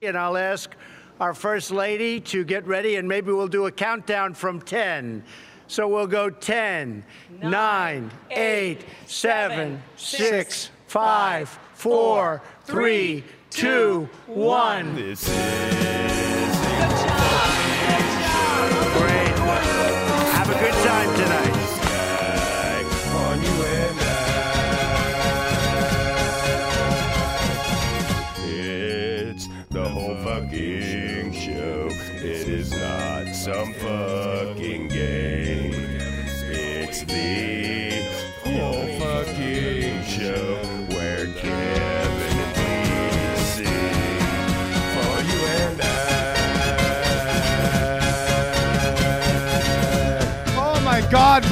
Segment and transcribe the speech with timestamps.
[0.00, 0.76] And I'll ask
[1.18, 5.24] our First Lady to get ready, and maybe we'll do a countdown from 10.
[5.66, 7.02] So we'll go 10,
[7.42, 16.07] 9, 8, 7, 6, 5, 4, 3, 2, 1.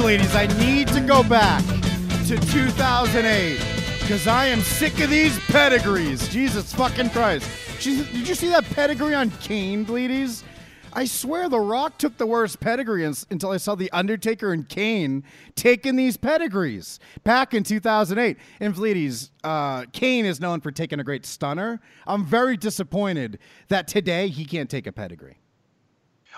[0.07, 1.61] Ladies, I need to go back
[2.27, 3.59] to 2008
[3.99, 6.29] because I am sick of these pedigrees.
[6.29, 7.49] Jesus fucking Christ.
[7.81, 10.45] Did you see that pedigree on Kane, ladies?
[10.93, 15.25] I swear The Rock took the worst pedigree until I saw The Undertaker and Kane
[15.55, 18.37] taking these pedigrees back in 2008.
[18.61, 21.81] And ladies, uh, Kane is known for taking a great stunner.
[22.07, 25.41] I'm very disappointed that today he can't take a pedigree.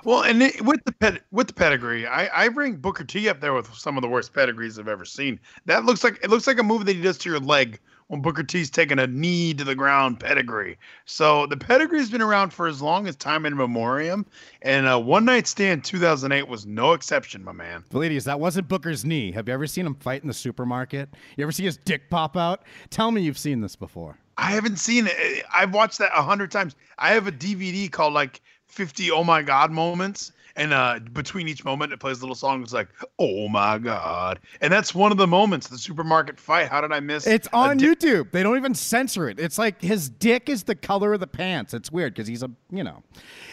[0.03, 3.41] Well, and it, with the ped, with the pedigree, I, I bring Booker T up
[3.41, 5.39] there with some of the worst pedigrees I've ever seen.
[5.65, 8.21] That looks like it looks like a move that he does to your leg when
[8.21, 10.77] Booker T's taking a knee to the ground pedigree.
[11.05, 14.25] So the pedigree's been around for as long as time in memoriam,
[14.63, 17.83] and uh, One Night Stand 2008 was no exception, my man.
[17.91, 19.31] Ladies, that wasn't Booker's knee.
[19.31, 21.09] Have you ever seen him fight in the supermarket?
[21.37, 22.63] You ever see his dick pop out?
[22.89, 24.17] Tell me you've seen this before.
[24.37, 25.43] I haven't seen it.
[25.53, 26.75] I've watched that a hundred times.
[26.97, 30.31] I have a DVD called like 50 Oh My God moments.
[30.55, 32.61] And uh, between each moment, it plays a little song.
[32.61, 34.39] It's like, oh my God.
[34.61, 36.69] And that's one of the moments, the supermarket fight.
[36.69, 37.33] How did I miss it?
[37.33, 38.31] It's on di- YouTube.
[38.31, 39.39] They don't even censor it.
[39.39, 41.73] It's like his dick is the color of the pants.
[41.73, 43.03] It's weird because he's a, you know,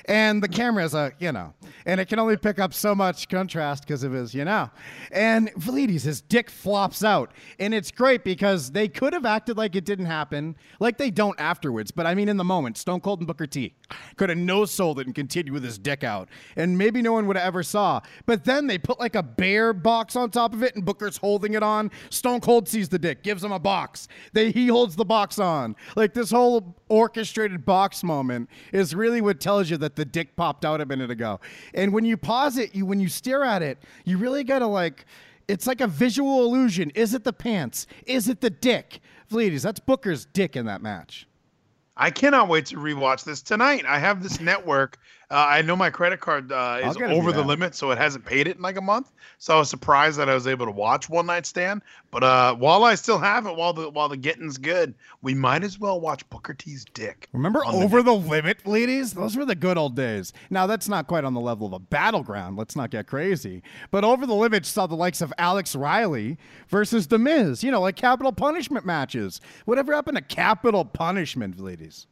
[0.06, 3.28] and the camera is a, you know, and it can only pick up so much
[3.28, 4.70] contrast because of his, you know.
[5.12, 7.32] And Valides, his dick flops out.
[7.58, 11.38] And it's great because they could have acted like it didn't happen, like they don't
[11.38, 11.90] afterwards.
[11.90, 13.74] But I mean, in the moment, Stone Cold and Booker T
[14.16, 16.28] could have no sold it and continued with his dick out.
[16.56, 18.00] And maybe no one would have ever saw.
[18.26, 21.54] But then they put like a bear box on top of it and Booker's holding
[21.54, 21.90] it on.
[22.10, 24.08] Stone Cold sees the dick, gives him a box.
[24.32, 25.76] They he holds the box on.
[25.96, 30.64] Like this whole orchestrated box moment is really what tells you that the dick popped
[30.64, 31.40] out a minute ago.
[31.74, 35.04] And when you pause it, you when you stare at it, you really gotta like
[35.48, 36.90] it's like a visual illusion.
[36.94, 37.86] Is it the pants?
[38.06, 39.00] Is it the dick?
[39.30, 41.26] Ladies, that's Booker's dick in that match.
[41.96, 43.84] I cannot wait to rewatch this tonight.
[43.86, 44.98] I have this network.
[45.28, 48.46] Uh, I know my credit card uh, is over the limit, so it hasn't paid
[48.46, 49.10] it in like a month.
[49.38, 51.82] So I was surprised that I was able to watch One Night Stand.
[52.12, 55.64] But uh, while I still have it, while the while the getting's good, we might
[55.64, 57.28] as well watch Booker T's dick.
[57.32, 59.14] Remember on the Over the Limit, ladies?
[59.14, 60.32] Those were the good old days.
[60.48, 62.56] Now, that's not quite on the level of a battleground.
[62.56, 63.64] Let's not get crazy.
[63.90, 66.38] But Over the Limit saw the likes of Alex Riley
[66.68, 69.40] versus The Miz, you know, like capital punishment matches.
[69.64, 72.06] Whatever happened to capital punishment, ladies?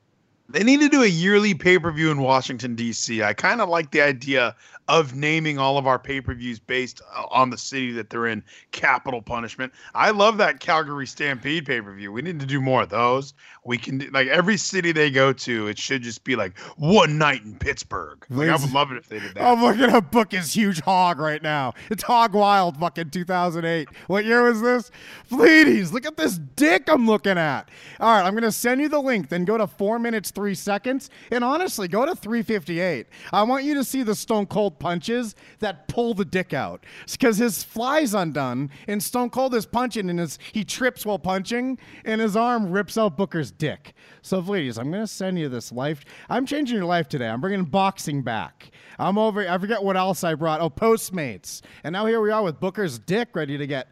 [0.49, 3.23] They need to do a yearly pay per view in Washington, D.C.
[3.23, 4.55] I kind of like the idea
[4.89, 8.27] of naming all of our pay per views based uh, on the city that they're
[8.27, 9.73] in capital punishment.
[9.95, 12.13] I love that Calgary Stampede pay per view.
[12.13, 13.33] We need to do more of those.
[13.65, 17.17] We can, do, like, every city they go to, it should just be like one
[17.17, 18.25] night in Pittsburgh.
[18.29, 19.43] Like, I would love it if they did that.
[19.43, 21.73] I'm looking at book his huge hog right now.
[21.91, 23.89] It's Hog Wild fucking 2008.
[24.07, 24.91] What year was this?
[25.31, 27.71] Ladies, look at this dick I'm looking at.
[28.01, 29.31] All right, I'm going to send you the link.
[29.31, 31.11] Then go to 4 minutes, 3 seconds.
[31.31, 33.07] And honestly, go to 358.
[33.33, 36.85] I want you to see the Stone Cold punches that pull the dick out.
[37.11, 41.79] Because his fly's undone, and Stone Cold is punching, and his, he trips while punching,
[42.05, 43.95] and his arm rips out Booker's dick.
[44.23, 46.05] So, ladies, I'm going to send you this life.
[46.29, 47.29] I'm changing your life today.
[47.29, 48.71] I'm bringing boxing back.
[48.99, 49.49] I'm over.
[49.49, 50.61] I forget what else I brought.
[50.61, 51.63] Oh, Postmates.
[51.83, 53.89] And now here we are with Booker's dick ready to get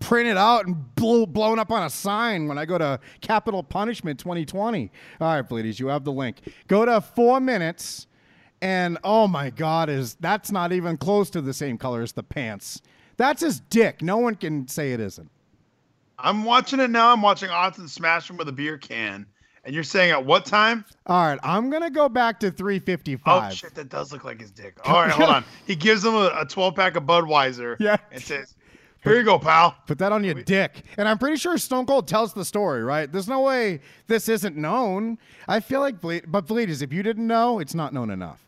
[0.00, 4.18] printed out and blow, blown up on a sign when I go to Capital Punishment
[4.18, 4.90] 2020.
[5.20, 6.38] All right, ladies, you have the link.
[6.68, 8.06] Go to four minutes,
[8.60, 12.22] and oh my God, is that's not even close to the same color as the
[12.22, 12.82] pants.
[13.16, 14.02] That's his dick.
[14.02, 15.30] No one can say it isn't.
[16.18, 17.12] I'm watching it now.
[17.12, 19.26] I'm watching Austin smash him with a beer can.
[19.64, 20.84] And you're saying at what time?
[21.06, 23.52] All right, I'm gonna go back to 355.
[23.52, 24.76] Oh shit, that does look like his dick.
[24.84, 25.44] All right, hold on.
[25.66, 27.76] He gives him a, a 12 pack of Budweiser.
[27.78, 27.96] Yeah.
[28.10, 28.56] And says,
[29.02, 30.82] "Here you go, pal." Put that on your dick.
[30.96, 33.10] And I'm pretty sure Stone Cold tells the story, right?
[33.10, 35.18] There's no way this isn't known.
[35.48, 38.46] I feel like, Ble- but ladies, if you didn't know, it's not known enough.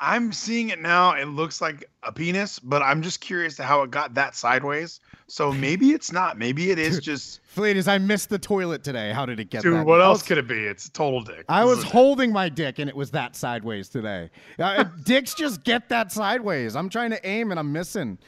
[0.00, 1.14] I'm seeing it now.
[1.14, 5.00] It looks like a penis, but I'm just curious to how it got that sideways.
[5.28, 6.36] So maybe it's not.
[6.36, 7.40] Maybe it is just.
[7.56, 9.12] Fleeties, I missed the toilet today.
[9.12, 9.86] How did it get Dude, that?
[9.86, 10.58] what else could it be?
[10.58, 11.46] It's a total dick.
[11.48, 14.30] I was is holding my dick and it was that sideways today.
[14.58, 16.76] Uh, dicks just get that sideways.
[16.76, 18.18] I'm trying to aim and I'm missing.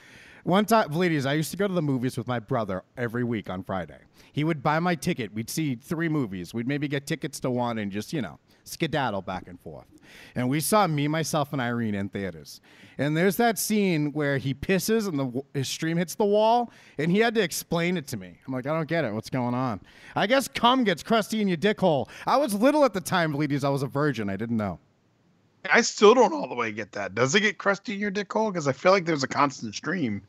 [0.46, 3.50] One time, Bleedies, I used to go to the movies with my brother every week
[3.50, 3.98] on Friday.
[4.32, 5.34] He would buy my ticket.
[5.34, 6.54] We'd see three movies.
[6.54, 9.88] We'd maybe get tickets to one and just, you know, skedaddle back and forth.
[10.36, 12.60] And we saw me, myself, and Irene in theaters.
[12.96, 17.10] And there's that scene where he pisses and the his stream hits the wall, and
[17.10, 18.38] he had to explain it to me.
[18.46, 19.12] I'm like, I don't get it.
[19.12, 19.80] What's going on?
[20.14, 22.08] I guess cum gets crusty in your dick hole.
[22.24, 23.64] I was little at the time, Bleedies.
[23.64, 24.30] I was a virgin.
[24.30, 24.78] I didn't know.
[25.72, 27.14] I still don't all the way get that.
[27.14, 28.50] Does it get crusty in your dick hole?
[28.50, 30.22] Because I feel like there's a constant stream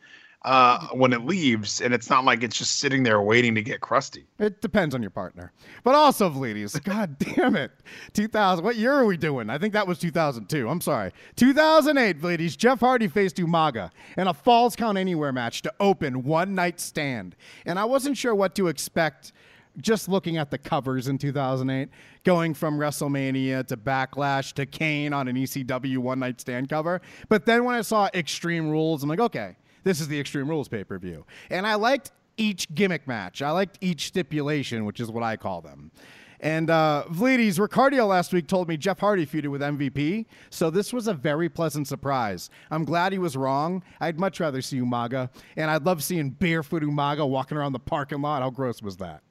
[0.43, 3.81] uh, when it leaves, and it's not like it's just sitting there waiting to get
[3.81, 4.25] crusty.
[4.39, 5.51] It depends on your partner.
[5.83, 7.71] But also, ladies, god damn it.
[8.13, 9.49] 2000, what year are we doing?
[9.49, 10.69] I think that was 2002.
[10.69, 11.11] I'm sorry.
[11.35, 12.55] 2008, ladies.
[12.55, 17.35] Jeff Hardy faced Umaga in a Falls Count Anywhere match to open One Night Stand.
[17.65, 19.33] And I wasn't sure what to expect
[19.79, 21.89] just looking at the covers in 2008,
[22.23, 27.01] going from WrestleMania to Backlash to Kane on an ECW One Night Stand cover.
[27.29, 30.67] But then when I saw Extreme Rules, I'm like, okay, this is the Extreme Rules
[30.67, 31.25] pay per view.
[31.49, 33.41] And I liked each gimmick match.
[33.41, 35.91] I liked each stipulation, which is what I call them.
[36.39, 40.93] And uh, Vleeties, Ricardio last week told me Jeff Hardy feuded with MVP, so this
[40.93, 42.51] was a very pleasant surprise.
[42.69, 43.83] I'm glad he was wrong.
[43.99, 48.21] I'd much rather see Umaga, and I'd love seeing barefoot Umaga walking around the parking
[48.21, 48.43] lot.
[48.43, 49.23] How gross was that?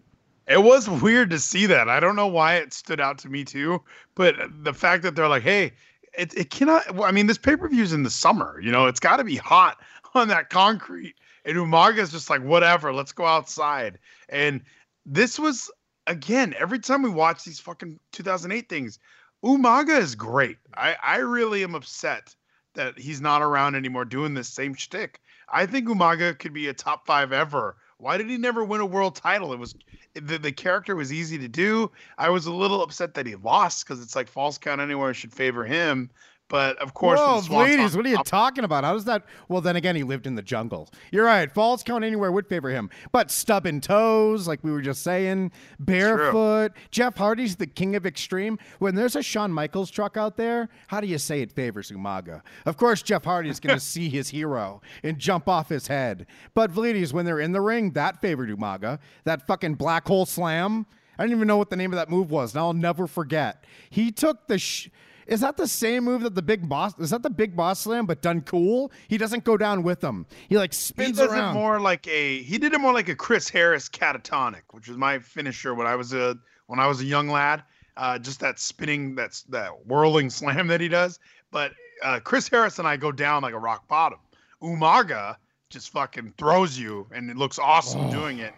[0.47, 1.89] It was weird to see that.
[1.89, 3.83] I don't know why it stood out to me too,
[4.15, 5.73] but the fact that they're like, hey,
[6.17, 7.01] it, it cannot.
[7.01, 8.61] I mean, this pay per view is in the summer.
[8.61, 9.79] You know, it's got to be hot
[10.15, 11.15] on that concrete.
[11.45, 13.99] And Umaga's just like, whatever, let's go outside.
[14.29, 14.63] And
[15.05, 15.71] this was,
[16.07, 18.99] again, every time we watch these fucking 2008 things,
[19.45, 20.57] Umaga is great.
[20.75, 22.35] I, I really am upset
[22.75, 25.21] that he's not around anymore doing this same shtick.
[25.49, 27.77] I think Umaga could be a top five ever.
[27.99, 29.53] Why did he never win a world title?
[29.53, 29.75] It was
[30.15, 31.91] the, the character was easy to do.
[32.19, 35.33] I was a little upset that he lost because it's like falls count anywhere should
[35.33, 36.11] favor him.
[36.49, 38.85] But of course, Whoa, with the Swanton- ladies, what are you talking about?
[38.85, 39.25] How does that?
[39.49, 40.89] Well, then again, he lived in the jungle.
[41.11, 41.51] You're right.
[41.53, 45.51] Falls count anywhere would favor him, but stubbing toes, like we were just saying,
[45.81, 46.73] barefoot.
[46.93, 48.59] Jeff Hardy's the king of extreme.
[48.79, 52.43] When there's a Shawn Michaels truck out there, how do you say it favors Umaga?
[52.65, 56.27] Of course, Jeff Hardy is going to see his hero and jump off his head.
[56.55, 59.01] But ladies, when they're in the ring, that favored Umaga.
[59.25, 60.87] That fucking black hole slam.
[61.19, 63.65] I don't even know what the name of that move was, and I'll never forget.
[63.91, 64.59] He took the.
[64.59, 64.91] Sh-
[65.27, 66.99] is that the same move that the big boss?
[66.99, 68.93] Is that the big boss slam, but done cool?
[69.09, 70.27] He doesn't go down with him.
[70.49, 71.57] He like spins He does around.
[71.57, 74.97] it more like a he did it more like a Chris Harris catatonic, which was
[74.97, 76.37] my finisher when I was a
[76.67, 77.63] when I was a young lad.
[77.97, 81.19] Uh, just that spinning, that's that whirling slam that he does.
[81.51, 84.19] But uh, Chris Harris and I go down like a rock bottom.
[84.63, 85.37] Umaga
[85.71, 88.55] just fucking throws you, and it looks awesome doing it.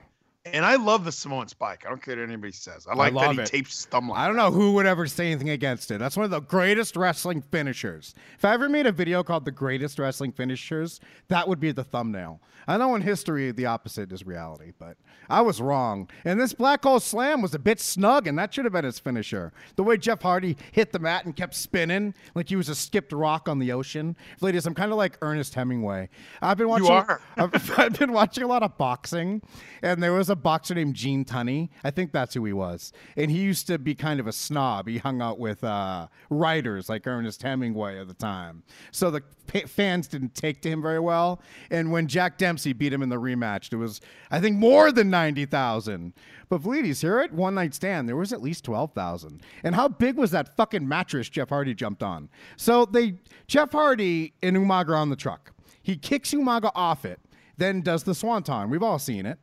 [0.46, 1.84] And I love the Samoan spike.
[1.84, 2.86] I don't care what anybody says.
[2.90, 3.46] I like that love he it.
[3.46, 5.98] tapes his thumb like I don't know who would ever say anything against it.
[5.98, 8.14] That's one of the greatest wrestling finishers.
[8.36, 11.84] If I ever made a video called The Greatest Wrestling Finishers, that would be the
[11.84, 12.40] thumbnail.
[12.66, 14.98] I know in history the opposite is reality, but
[15.30, 16.08] I was wrong.
[16.26, 18.98] And this black hole slam was a bit snug, and that should have been his
[18.98, 19.52] finisher.
[19.76, 23.12] The way Jeff Hardy hit the mat and kept spinning like he was a skipped
[23.12, 24.16] rock on the ocean.
[24.42, 26.10] Ladies, I'm kind of like Ernest Hemingway.
[26.42, 26.86] I've been watching.
[26.86, 27.22] You are.
[27.38, 29.40] I've, I've been watching a lot of boxing,
[29.82, 31.68] and there was a boxer named Gene Tunney.
[31.84, 32.92] I think that's who he was.
[33.16, 34.88] And he used to be kind of a snob.
[34.88, 38.62] He hung out with uh, writers like Ernest Hemingway at the time.
[38.92, 41.40] So the pa- fans didn't take to him very well.
[41.70, 45.10] And when Jack Dempsey beat him in the rematch, it was, I think, more than
[45.10, 46.12] 90,000.
[46.48, 49.42] But Vlides, here at One Night Stand, there was at least 12,000.
[49.62, 52.28] And how big was that fucking mattress Jeff Hardy jumped on?
[52.56, 53.14] So they,
[53.46, 55.52] Jeff Hardy and Umaga on the truck.
[55.82, 57.20] He kicks Umaga off it,
[57.56, 58.70] then does the swanton.
[58.70, 59.38] We've all seen it.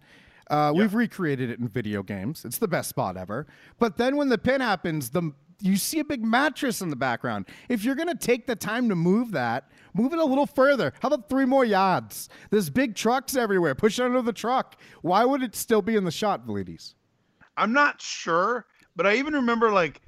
[0.50, 2.46] Uh, We've recreated it in video games.
[2.46, 3.48] It's the best spot ever.
[3.80, 7.46] But then when the pin happens, the you see a big mattress in the background.
[7.70, 10.94] If you're gonna take the time to move that, move it a little further.
[11.02, 12.30] How about three more yards?
[12.50, 13.74] There's big trucks everywhere.
[13.74, 14.80] Push it under the truck.
[15.02, 16.96] Why would it still be in the shot, Vlides?
[17.58, 20.02] I'm not sure, but I even remember like,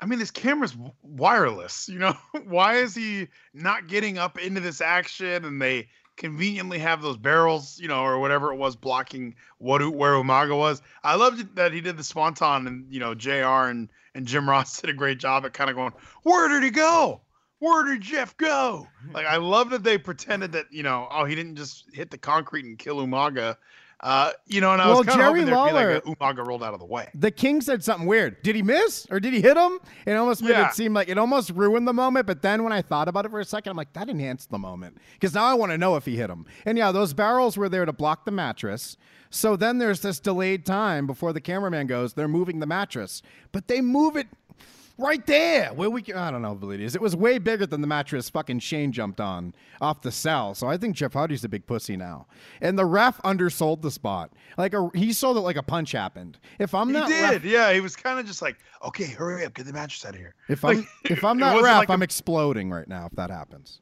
[0.00, 1.88] I mean, this camera's w- wireless.
[1.88, 5.44] You know, why is he not getting up into this action?
[5.44, 5.88] And they
[6.20, 10.82] conveniently have those barrels, you know, or whatever it was blocking what where Umaga was.
[11.02, 13.66] I loved that he did the swanton, and you know, Jr.
[13.70, 16.70] and and Jim Ross did a great job at kind of going, where did he
[16.70, 17.22] go?
[17.58, 18.86] Where did Jeff go?
[19.12, 22.18] Like I love that they pretended that you know, oh, he didn't just hit the
[22.18, 23.56] concrete and kill Umaga.
[24.02, 26.06] Uh, you know, and I Well, was kind of Jerry hoping there'd be Lawler- like
[26.06, 27.08] a Umaga rolled out of the way.
[27.14, 28.42] The king said something weird.
[28.42, 29.78] Did he miss or did he hit him?
[30.06, 30.68] It almost made Yeah.
[30.68, 32.26] it seem like it almost ruined the moment.
[32.26, 34.58] But then when I thought about it for a second, I'm like, that enhanced the
[34.58, 36.46] moment because now I want to know if he hit him.
[36.64, 38.96] And yeah, those barrels were there to block the mattress.
[39.28, 42.14] So then there's this delayed time before the cameraman goes.
[42.14, 43.20] They're moving the mattress,
[43.52, 44.28] but they move it
[45.00, 46.94] right there where we can, I don't know, Validius.
[46.94, 50.54] It was way bigger than the mattress fucking Shane jumped on off the cell.
[50.54, 52.26] So I think Jeff Hardy's a big pussy now.
[52.60, 54.32] And the ref undersold the spot.
[54.58, 56.38] Like a, he sold it like a punch happened.
[56.58, 57.72] If I'm He not did, ref, yeah.
[57.72, 60.34] He was kind of just like, okay, hurry up, get the mattress out of here.
[60.48, 63.30] if Like, I'm if I'm not ref, like a- I'm exploding right now if that
[63.30, 63.80] happens.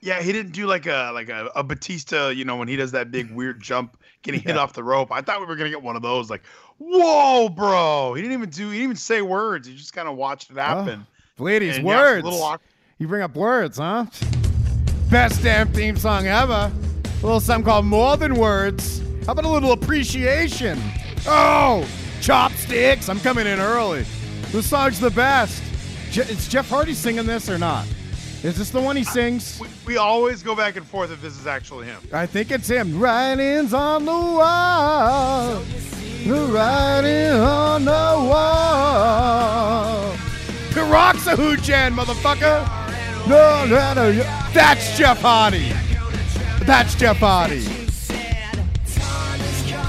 [0.00, 2.92] Yeah, he didn't do like a like a, a Batista, you know, when he does
[2.92, 5.10] that big weird jump, getting hit off the rope.
[5.10, 6.42] I thought we were gonna get one of those, like,
[6.78, 8.14] whoa, bro.
[8.14, 9.66] He didn't even do, he didn't even say words.
[9.66, 11.06] He just kind of watched it oh, happen.
[11.38, 12.24] Ladies, And, yeah, words.
[12.24, 12.68] little awkward.
[12.98, 14.06] you bring up words, huh?
[15.10, 16.70] Best damn theme song ever.
[16.72, 19.00] A little something called More Than Words.
[19.24, 20.80] How about a little appreciation?
[21.26, 21.88] Oh,
[22.20, 23.08] chopsticks.
[23.08, 24.04] I'm coming in early.
[24.50, 25.62] This song's the best.
[26.10, 27.86] Je- is Jeff Hardy singing this or not?
[28.46, 29.58] Is this the one he sings?
[29.58, 32.00] We, we always go back and forth if this is actually him.
[32.12, 33.00] I think it's him.
[33.00, 35.64] Writings on the wall.
[36.24, 40.12] The writing on the wall.
[40.70, 42.64] Peroxahoo Jan, motherfucker.
[43.26, 44.12] No, no, no.
[44.52, 45.72] That's Jeff Hardy.
[46.64, 47.66] That's Jeff Hardy.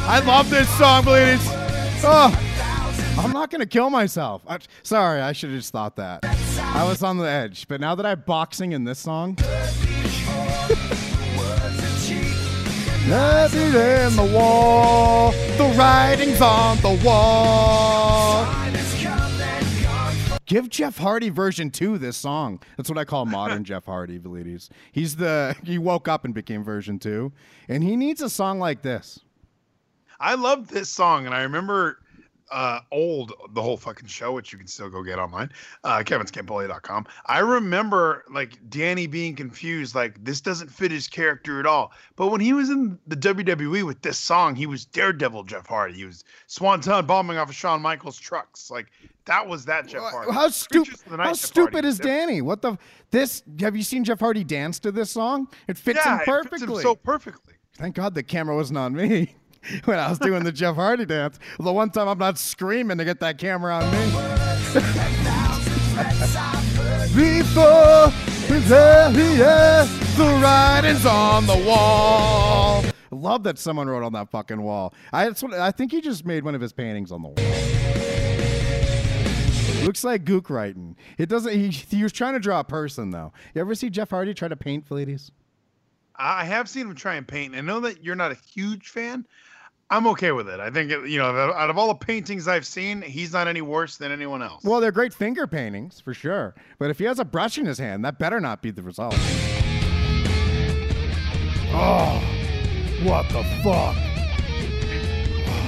[0.10, 1.46] I love this song, ladies.
[2.04, 2.32] Oh,
[3.18, 4.44] I'm not gonna kill myself.
[4.48, 6.24] I, sorry, I should have just thought that.
[6.60, 9.38] I was on the edge, but now that I'm boxing in this song.
[13.08, 15.32] Nothing in the wall.
[15.32, 18.46] The writing's on the wall.
[20.46, 22.62] Give Jeff Hardy version two this song.
[22.78, 24.70] That's what I call modern Jeff Hardy, ladies.
[24.92, 27.34] He's the he woke up and became version two,
[27.68, 29.20] and he needs a song like this.
[30.20, 32.00] I love this song, and I remember
[32.52, 35.52] uh old the whole fucking show, which you can still go get online,
[35.84, 37.06] uh kevinscampoli.com.
[37.26, 41.92] I remember like Danny being confused, like this doesn't fit his character at all.
[42.16, 45.96] But when he was in the WWE with this song, he was Daredevil Jeff Hardy.
[45.96, 48.72] He was Swanton bombing off of Shawn Michaels trucks.
[48.72, 48.88] Like
[49.26, 50.32] that was that Jeff Hardy.
[50.32, 50.88] How stupid!
[50.88, 51.88] Creatures of the Night How stupid Hardy.
[51.90, 52.42] is Danny?
[52.42, 52.78] What the
[53.12, 53.44] this?
[53.60, 55.48] Have you seen Jeff Hardy dance to this song?
[55.68, 56.60] It fits Yeah, him it perfectly.
[56.60, 57.54] fits him so perfectly.
[57.76, 59.36] Thank God the camera wasn't on me
[59.86, 61.40] when I was doing the Jeff Hardy dance.
[61.60, 63.98] The one time I'm not screaming to get that camera on me.
[67.16, 68.12] Before
[68.48, 69.88] the,
[70.18, 72.84] the writing's on the wall.
[73.12, 74.94] Love that someone wrote on that fucking wall.
[75.12, 77.38] I, what, I think he just made one of his paintings on the wall.
[79.86, 80.98] Looks like Gook writing.
[81.18, 81.54] It doesn't.
[81.54, 83.32] He, he was trying to draw a person though.
[83.56, 85.32] You ever see Jeff Hardy try to paint, ladies?
[86.18, 87.56] I have seen him try and paint.
[87.56, 89.26] I know that you're not a huge fan.
[89.90, 90.60] I'm okay with it.
[90.60, 93.62] I think it, you know, out of all the paintings I've seen, he's not any
[93.62, 94.64] worse than anyone else.
[94.66, 96.56] Well, they're great finger paintings for sure.
[96.78, 99.16] But if he has a brush in his hand, that better not be the result.
[101.70, 102.22] Oh,
[103.04, 103.96] what the fuck?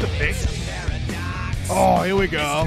[0.02, 0.48] the paint.
[1.70, 2.66] Oh, here we go.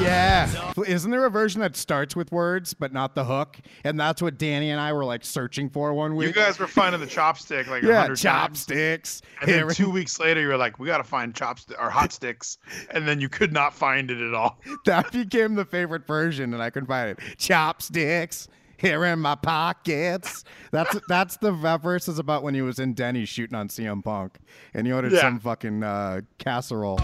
[0.00, 0.72] Yeah.
[0.86, 3.58] Isn't there a version that starts with words but not the hook?
[3.82, 6.28] And that's what Danny and I were like searching for one week.
[6.28, 8.22] You guys were finding the chopstick like yeah, hundred times.
[8.66, 9.22] chopsticks.
[9.40, 12.58] And then two weeks later, you're like, we got to find chopsticks or hot sticks.
[12.90, 14.60] And then you could not find it at all.
[14.84, 17.18] that became the favorite version, and I couldn't find it.
[17.38, 18.48] Chopsticks
[18.78, 20.44] here in my pockets.
[20.72, 24.04] That's that's the that verse is about when he was in Denny's shooting on CM
[24.04, 24.36] Punk,
[24.74, 25.22] and he ordered Yeah.
[25.22, 26.98] some fucking uh, casserole.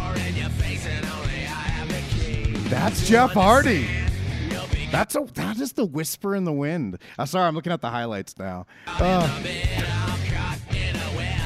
[2.73, 3.87] That's Jeff Hardy.
[4.91, 6.97] That's a that is the whisper in the wind.
[7.19, 8.64] Uh, sorry, I'm looking at the highlights now.
[8.87, 9.43] Uh,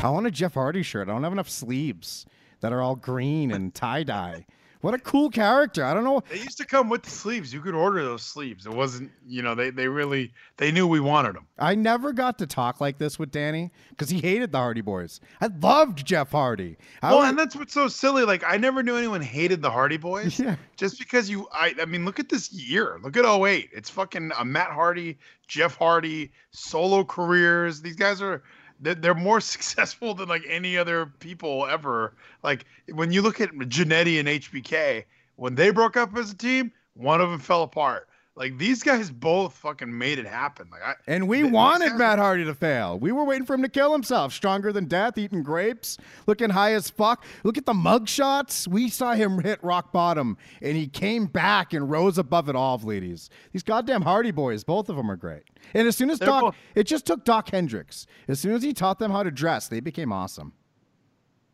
[0.05, 1.09] I want a Jeff Hardy shirt.
[1.09, 2.27] I don't have enough sleeves
[2.61, 4.47] that are all green and tie dye.
[4.83, 5.85] What a cool character.
[5.85, 6.23] I don't know.
[6.31, 7.53] They used to come with the sleeves.
[7.53, 8.67] You could order those sleeves.
[8.67, 11.47] It wasn't, you know, they, they really, they knew we wanted them.
[11.59, 15.21] I never got to talk like this with Danny because he hated the Hardy Boys.
[15.41, 16.77] I loved Jeff Hardy.
[17.03, 18.25] I Well, would- and that's what's so silly.
[18.25, 20.39] Like, I never knew anyone hated the Hardy Boys.
[20.47, 20.57] Yeah.
[20.77, 22.99] Just because you, I, I mean, look at this year.
[23.03, 23.71] Look at 08.
[23.73, 25.19] It's fucking uh, Matt Hardy,
[25.49, 27.81] Jeff Hardy, solo careers.
[27.81, 28.43] These guys are,
[28.81, 32.15] they're, more successful than like any other people ever.
[32.43, 35.05] Like, when you look at Jannetty and HBK,
[35.37, 38.09] when they broke up as a team, one of them fell apart.
[38.39, 40.69] Like, these guys both fucking made it happen.
[40.71, 42.99] Like, I, and we th- wanted guys- Matt Hardy to fail.
[42.99, 44.35] We were waiting for him to kill himself.
[44.35, 47.25] Stronger than death, eating grapes, looking high as fuck.
[47.45, 48.69] Look at the mug shots.
[48.69, 52.77] We saw him hit rock bottom, and he came back and rose above it all,
[52.79, 53.31] ladies.
[53.53, 55.45] These goddamn Hardy Boys, both of them are great.
[55.73, 58.07] And as soon as They're Doc, both- it just took Dok Hendrix.
[58.29, 60.53] As soon as he taught them how to dress, they became awesome.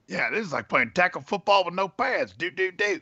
[0.08, 2.32] Yeah, this is like playing tackle football with no pads.
[2.36, 3.00] Do do do.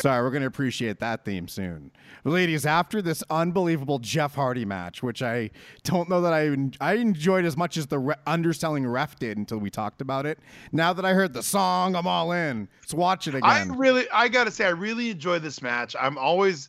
[0.00, 1.90] Sorry, we're going to appreciate that theme soon.
[2.24, 5.50] Ladies, after this unbelievable Jeff Hardy match, which I
[5.84, 9.58] don't know that I I enjoyed as much as the re- underselling ref did until
[9.58, 10.38] we talked about it.
[10.72, 12.68] Now that I heard the song, I'm all in.
[12.82, 13.44] Let's watch it again.
[13.44, 15.94] I really, I gotta say, I really enjoy this match.
[15.98, 16.68] I'm always,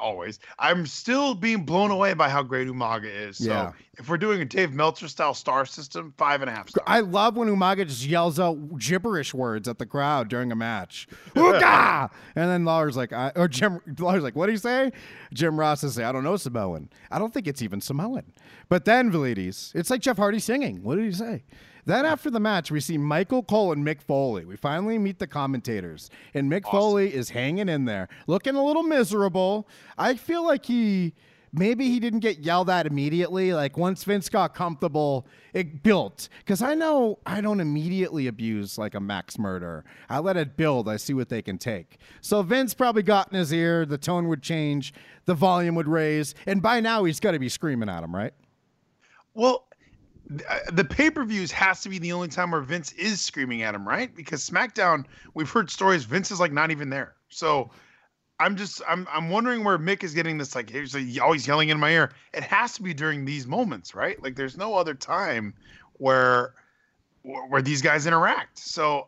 [0.00, 3.38] always, I'm still being blown away by how great Umaga is.
[3.38, 3.72] So Yeah.
[3.98, 6.84] If we're doing a Dave Meltzer style star system, five and a half stars.
[6.86, 11.08] I love when Umaga just yells out gibberish words at the crowd during a match.
[12.36, 14.92] And then Lawler's like, I, or Jim Lawler's like, what do you say?
[15.32, 16.90] Jim Ross is says, I don't know Samoan.
[17.10, 18.32] I don't think it's even Samoan.
[18.68, 20.82] But then, ladies, it's like Jeff Hardy singing.
[20.82, 21.44] What did he say?
[21.86, 24.44] Then after the match, we see Michael Cole and Mick Foley.
[24.44, 28.82] We finally meet the commentators, and Mick Foley is hanging in there, looking a little
[28.82, 29.68] miserable.
[29.98, 31.14] I feel like he
[31.54, 33.54] maybe he didn't get yelled at immediately.
[33.54, 36.28] Like once Vince got comfortable, it built.
[36.38, 39.84] Because I know I don't immediately abuse like a max murder.
[40.08, 40.88] I let it build.
[40.88, 41.98] I see what they can take.
[42.20, 43.86] So Vince probably got in his ear.
[43.86, 44.92] The tone would change.
[45.26, 46.34] The volume would raise.
[46.46, 48.34] And by now he's got to be screaming at him, right?
[49.34, 49.66] Well,
[50.48, 53.62] uh, the pay per views has to be the only time where Vince is screaming
[53.62, 54.14] at him, right?
[54.14, 57.14] Because SmackDown, we've heard stories Vince is like not even there.
[57.28, 57.70] So
[58.40, 61.78] I'm just I'm I'm wondering where Mick is getting this like he's always yelling in
[61.78, 62.12] my ear.
[62.32, 64.20] It has to be during these moments, right?
[64.22, 65.54] Like there's no other time
[65.94, 66.54] where
[67.22, 68.58] where where these guys interact.
[68.58, 69.06] So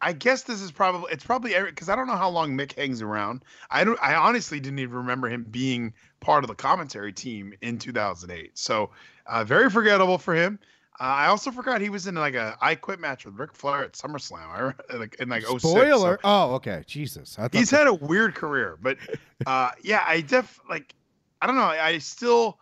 [0.00, 3.02] I guess this is probably it's probably because I don't know how long Mick hangs
[3.02, 3.44] around.
[3.70, 7.78] I don't I honestly didn't even remember him being part of the commentary team in
[7.78, 8.58] 2008.
[8.58, 8.90] So
[9.26, 10.58] uh, very forgettable for him.
[10.98, 13.84] Uh, I also forgot he was in like a I Quit match with Ric Flair
[13.84, 14.74] at SummerSlam.
[14.90, 15.62] I like in like 06.
[15.62, 16.18] so Spoiler.
[16.24, 16.84] oh, okay.
[16.86, 17.38] Jesus.
[17.38, 18.96] I he's that- had a weird career, but
[19.46, 20.94] uh, yeah, I def like
[21.40, 21.62] I don't know.
[21.62, 22.58] I, I still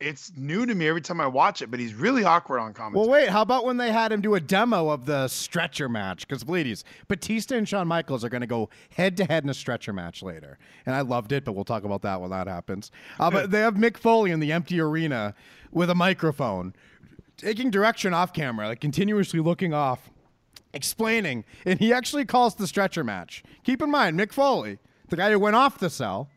[0.00, 3.08] it's new to me every time I watch it, but he's really awkward on commentary.
[3.08, 3.28] Well, wait.
[3.28, 6.26] How about when they had him do a demo of the stretcher match?
[6.26, 9.54] Because, ladies, Batista and Shawn Michaels are going to go head to head in a
[9.54, 11.44] stretcher match later, and I loved it.
[11.44, 12.90] But we'll talk about that when that happens.
[13.18, 15.34] Uh, but they have Mick Foley in the empty arena
[15.70, 16.74] with a microphone,
[17.36, 20.10] taking direction off camera, like continuously looking off,
[20.72, 23.42] explaining, and he actually calls the stretcher match.
[23.64, 26.28] Keep in mind, Mick Foley, the guy who went off the cell,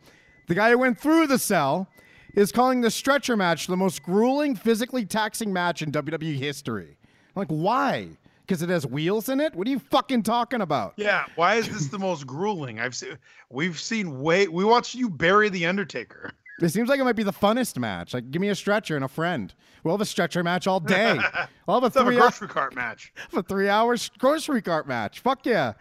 [0.47, 1.87] the guy who went through the cell,
[2.35, 6.97] is calling the stretcher match the most grueling, physically taxing match in WWE history.
[7.35, 8.09] I'm like, why?
[8.45, 9.55] Because it has wheels in it?
[9.55, 10.93] What are you fucking talking about?
[10.95, 12.79] Yeah, why is this the most grueling?
[12.79, 13.17] I've seen
[13.49, 16.31] we've seen way we watched you bury the Undertaker.
[16.59, 18.13] It seems like it might be the funnest match.
[18.13, 19.53] Like, give me a stretcher and a friend.
[19.83, 21.19] We'll have a stretcher match all day.
[21.67, 23.13] I'll have a Let's have a three, hour, grocery cart match.
[23.33, 25.19] a three hours grocery cart match.
[25.19, 25.73] Fuck yeah.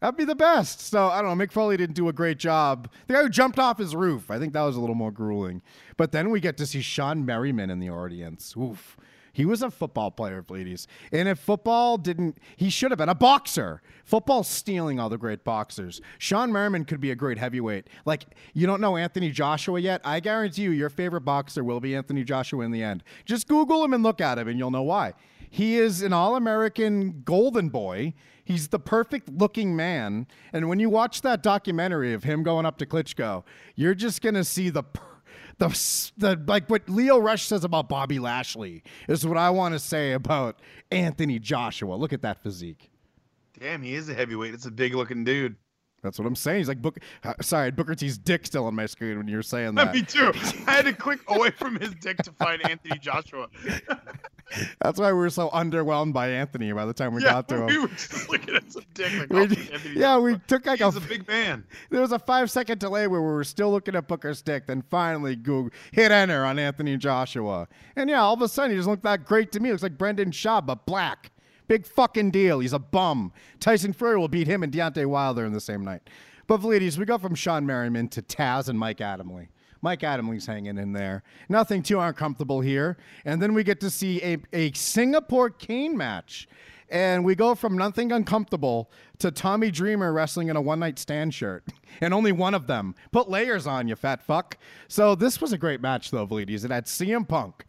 [0.00, 0.80] That'd be the best.
[0.80, 1.46] So I don't know.
[1.46, 2.90] Mick Foley didn't do a great job.
[3.06, 5.62] The guy who jumped off his roof, I think that was a little more grueling.
[5.96, 8.54] But then we get to see Shawne Merriman in the audience.
[8.56, 8.98] Oof.
[9.34, 10.86] He was a football player, ladies.
[11.10, 13.82] And if football didn't, he should have been a boxer.
[14.04, 16.00] Football's stealing all the great boxers.
[16.20, 17.88] Shawne Merriman could be a great heavyweight.
[18.06, 20.00] Like, you don't know Anthony Joshua yet?
[20.04, 23.02] I guarantee you, your favorite boxer will be Anthony Joshua in the end.
[23.24, 25.14] Just Google him and look at him, and you'll know why.
[25.50, 28.14] He is an all American golden boy.
[28.44, 30.28] He's the perfect looking man.
[30.52, 33.42] And when you watch that documentary of him going up to Klitschko,
[33.74, 34.84] you're just going to see the.
[34.84, 35.13] Per-
[35.58, 39.78] the, the like what Lio Rush says about Bobby Lashley is what I want to
[39.78, 41.94] say about Anthony Joshua.
[41.94, 42.90] Look at that physique.
[43.58, 44.52] Damn, he is a heavyweight.
[44.54, 45.56] It's a big looking dude.
[46.04, 46.58] That's what I'm saying.
[46.58, 46.98] He's like Book.
[47.24, 49.94] uh, Sorry, Booker T's dick still on my screen when you were saying that.
[49.94, 50.32] Me too.
[50.66, 53.48] I had to click away from his dick to find Anthony Joshua.
[54.82, 57.62] That's why we were so underwhelmed by Anthony by the time we yeah, got to
[57.62, 57.66] him.
[57.66, 59.10] we were just looking at some dick.
[59.18, 61.64] Like, We oh, yeah, we took like He's a a big man.
[61.90, 64.82] There was a five second delay where we were still looking at Booker's dick, then
[64.90, 67.66] finally Google hit enter on Anthony Joshua.
[67.96, 69.70] And yeah, all of a sudden he just looked that great to me.
[69.70, 71.30] It Looks like Brendan Schaub, but black.
[71.66, 72.60] Big fucking deal.
[72.60, 73.32] He's a bum.
[73.60, 76.08] Tyson Fury will beat him and Deontay Wilder in the same night.
[76.46, 79.48] But ladies, we go from Shawne Merriman to Taz and Mike Adamle.
[79.80, 81.22] Mike Adamle's hanging in there.
[81.48, 82.96] Nothing too uncomfortable here.
[83.24, 86.48] And then we get to see a, a Singapore cane match.
[86.90, 91.34] And we go from nothing uncomfortable to Tommy Dreamer wrestling in a one night stand
[91.34, 91.64] shirt.
[92.00, 92.96] And only one of them.
[93.12, 94.58] Put layers on, you fat fuck.
[94.88, 96.64] So this was a great match, though, ladies.
[96.64, 97.64] It had CM Punk,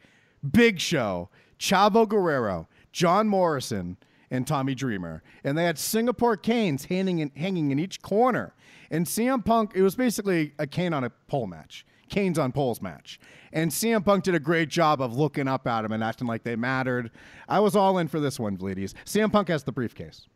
[0.51, 1.29] Big Show,
[1.59, 3.97] Chavo Guerrero, John Morrison,
[4.31, 5.21] and Tommy Dreamer.
[5.43, 8.53] And they had Singapore canes hanging in, hanging in each corner.
[8.89, 11.85] And CM Punk, it was basically a cane on a pole match.
[12.07, 13.19] Canes on poles match.
[13.51, 16.43] And CM Punk did a great job of looking up at him and acting like
[16.43, 17.11] they mattered.
[17.49, 18.93] I was all in for this one, ladies.
[19.03, 20.27] CM Punk has the briefcase.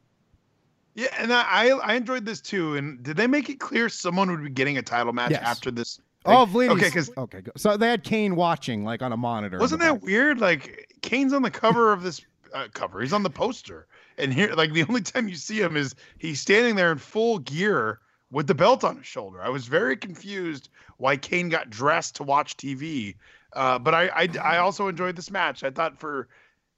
[0.95, 2.75] Yeah, and I I enjoyed this too.
[2.75, 5.43] And did they make it clear someone would be getting a title match Yes.
[5.43, 6.01] after this?
[6.25, 6.55] Oh, thing?
[6.55, 6.75] ladies.
[6.77, 9.59] Okay, because okay, so they had Kane watching like on a monitor.
[9.59, 10.03] wasn't that back.
[10.03, 10.39] weird?
[10.41, 12.19] Like Kane's on the cover of this
[12.53, 13.01] uh, cover.
[13.01, 16.41] He's on the poster, and here, like the only time you see him is he's
[16.41, 17.99] standing there in full gear
[18.31, 19.41] with the belt on his shoulder.
[19.41, 23.15] I was very confused why Kane got dressed to watch TV.
[23.53, 25.63] Uh, but I, I, I also enjoyed this match.
[25.63, 26.27] I thought for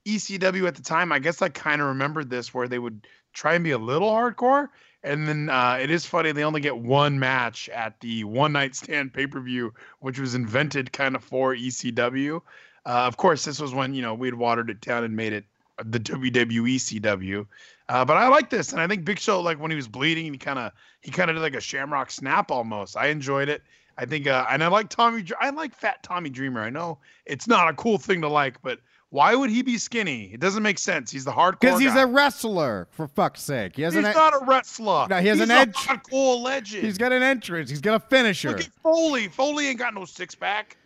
[0.05, 3.55] ECW at the time, I guess I kind of remembered this where they would try
[3.55, 4.69] and be a little hardcore.
[5.03, 8.75] And then uh, it is funny they only get one match at the one night
[8.75, 12.41] stand pay per view, which was invented kind of for ECW.
[12.85, 15.45] Uh, of course, this was when you know we'd watered it down and made it
[15.85, 17.45] the WWE CW.
[17.89, 20.31] Uh, but I like this, and I think Big Show, like when he was bleeding,
[20.31, 22.95] he kind of he kind of did like a Shamrock Snap almost.
[22.97, 23.63] I enjoyed it.
[23.97, 25.23] I think, uh, and I like Tommy.
[25.39, 26.61] I like Fat Tommy Dreamer.
[26.61, 30.31] I know it's not a cool thing to like, but why would he be skinny?
[30.33, 31.11] It doesn't make sense.
[31.11, 31.59] He's the hardcore.
[31.59, 32.03] Because he's guy.
[32.03, 33.75] a wrestler, for fuck's sake.
[33.75, 34.13] He has He's an.
[34.13, 35.07] not a wrestler.
[35.09, 36.85] No, he has He's an a edge- hardcore legend.
[36.85, 37.69] He's got an entrance.
[37.69, 38.51] He's got a finisher.
[38.51, 39.27] Look at Foley.
[39.27, 40.77] Foley ain't got no six pack.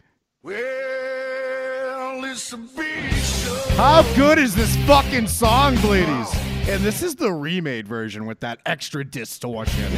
[0.41, 0.55] Well,
[2.25, 3.44] it's a big show.
[3.75, 6.33] How good is this fucking song, ladies?
[6.69, 9.91] And this is the remade version with that extra distortion.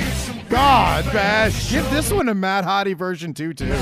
[0.49, 1.51] God, man.
[1.69, 3.77] Give this one a Mad Hottie version too, too.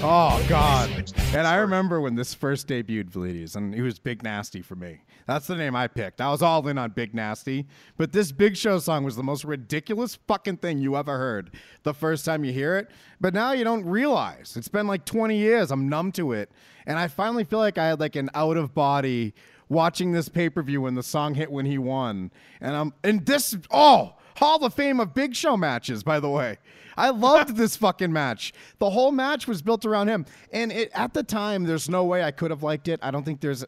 [0.00, 1.12] Oh God!
[1.34, 5.00] And I remember when this first debuted, ladies, and he was Big Nasty for me.
[5.26, 6.20] That's the name I picked.
[6.20, 9.42] I was all in on Big Nasty, but this Big Show song was the most
[9.42, 11.50] ridiculous fucking thing you ever heard
[11.82, 12.88] the first time you hear it.
[13.20, 15.72] But now you don't realize it's been like 20 years.
[15.72, 16.52] I'm numb to it,
[16.86, 19.34] and I finally feel like I had like an out of body
[19.68, 22.30] watching this pay per view when the song hit when he won,
[22.60, 26.58] and I'm and this oh Hall of Fame of Big Show matches, by the way.
[26.96, 28.52] I loved this fucking match.
[28.78, 30.26] The whole match was built around him.
[30.52, 33.00] And it, at the time, there's no way I could have liked it.
[33.02, 33.64] I don't think there's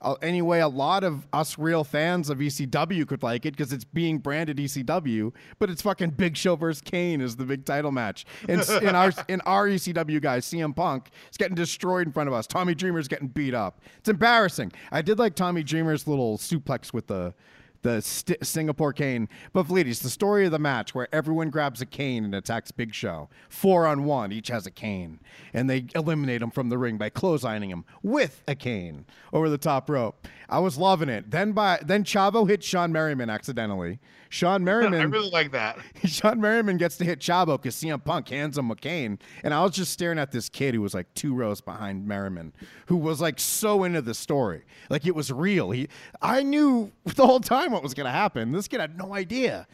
[0.00, 3.74] uh, any way a lot of us real fans of ECW could like it because
[3.74, 7.92] it's being branded ECW, but it's fucking Big Show versus Kane is the big title
[7.92, 8.24] match.
[8.48, 12.34] And in our in our ECW guys, CM Punk is getting destroyed in front of
[12.34, 12.46] us.
[12.46, 13.80] Tommy Dreamer's getting beat up.
[13.98, 14.72] It's embarrassing.
[14.90, 17.34] I did like Tommy Dreamer's little suplex with the
[17.86, 19.28] the st- Singapore cane.
[19.52, 22.92] But ladies, the story of the match where everyone grabs a cane and attacks Big
[22.92, 23.28] Show.
[23.48, 25.20] Four on one, each has a cane.
[25.54, 29.58] And they eliminate him from the ring by clotheslining him with a cane over the
[29.58, 30.26] top rope.
[30.48, 31.30] I was loving it.
[31.30, 34.00] Then by then Chavo hit Shawne Merriman accidentally.
[34.28, 35.78] Sean Merriman I really like that.
[36.04, 39.18] Shawne Merriman gets to hit Chavo because CM Punk hands him a cane.
[39.44, 42.52] And I was just staring at this kid who was like two rows behind Merriman,
[42.86, 44.62] who was like so into the story.
[44.90, 45.70] Like it was real.
[45.70, 45.88] He,
[46.20, 48.52] I knew the whole time what was going to happen.
[48.52, 49.66] This kid had no idea.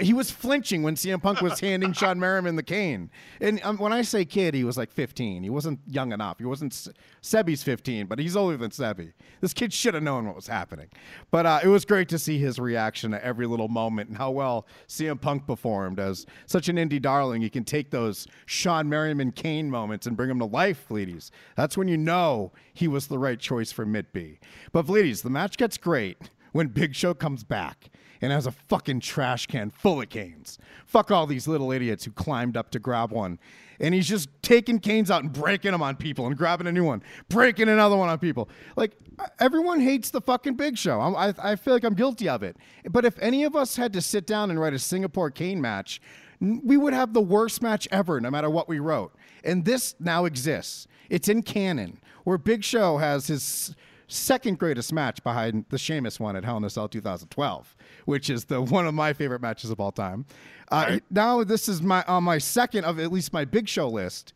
[0.00, 3.10] He was flinching when CM Punk was handing Shawne Merriman the cane.
[3.42, 5.42] And um, when I say kid, he was like 15.
[5.42, 6.38] He wasn't young enough.
[6.38, 9.12] He wasn't, Se- Sebi's 15, but he's older than Sebi.
[9.42, 10.88] This kid should have known what was happening.
[11.30, 14.30] But uh, it was great to see his reaction to every little moment and how
[14.30, 17.42] well CM Punk performed as such an indie darling.
[17.42, 21.30] You can take those Shawne Merriman cane moments and bring them to life, ladies.
[21.56, 24.38] That's when you know he was the right choice for Mid B.
[24.72, 29.00] But ladies, the match gets great when Big Show comes back and has a fucking
[29.00, 30.58] trash can full of canes.
[30.86, 33.38] Fuck all these little idiots who climbed up to grab one.
[33.80, 36.84] And he's just taking canes out and breaking them on people and grabbing a new
[36.84, 38.48] one, breaking another one on people.
[38.76, 38.92] Like,
[39.40, 41.00] everyone hates the fucking Big Show.
[41.00, 42.56] I, I feel like I'm guilty of it.
[42.88, 46.00] But if any of us had to sit down and write a Singapore cane match,
[46.40, 49.12] we would have the worst match ever, no matter what we wrote.
[49.42, 50.86] And this now exists.
[51.10, 53.74] It's in canon, where Big Show has his
[54.12, 58.44] second greatest match behind the Sheamus one at Hell in a Cell 2012, which is
[58.44, 60.26] the one of my favorite matches of all time.
[60.70, 64.32] Uh, Now this is my on my second of at least my Big Show list.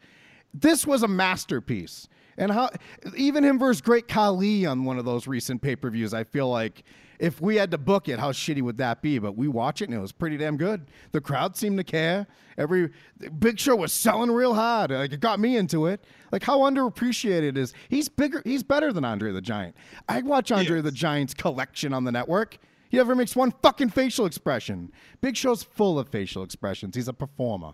[0.54, 2.08] This was a masterpiece,
[2.38, 2.70] and how
[3.16, 6.14] even him versus Great Khali on one of those recent pay per views.
[6.14, 6.85] I feel like
[7.18, 9.18] if we had to book it, how shitty would that be?
[9.18, 10.87] But we watch it and it was pretty damn good.
[11.12, 12.27] The crowd seemed to care.
[12.59, 12.90] Every
[13.38, 14.90] Big Show was selling real hard.
[14.90, 16.05] Like it got me into it.
[16.33, 18.42] Like how underappreciated is he's bigger.
[18.44, 19.77] He's better than Andre the Giant.
[20.09, 22.59] I watch Andre the Giant's collection on the network.
[22.88, 24.92] He never makes one fucking facial expression.
[25.20, 26.94] Big Show's full of facial expressions.
[26.96, 27.72] He's a performer.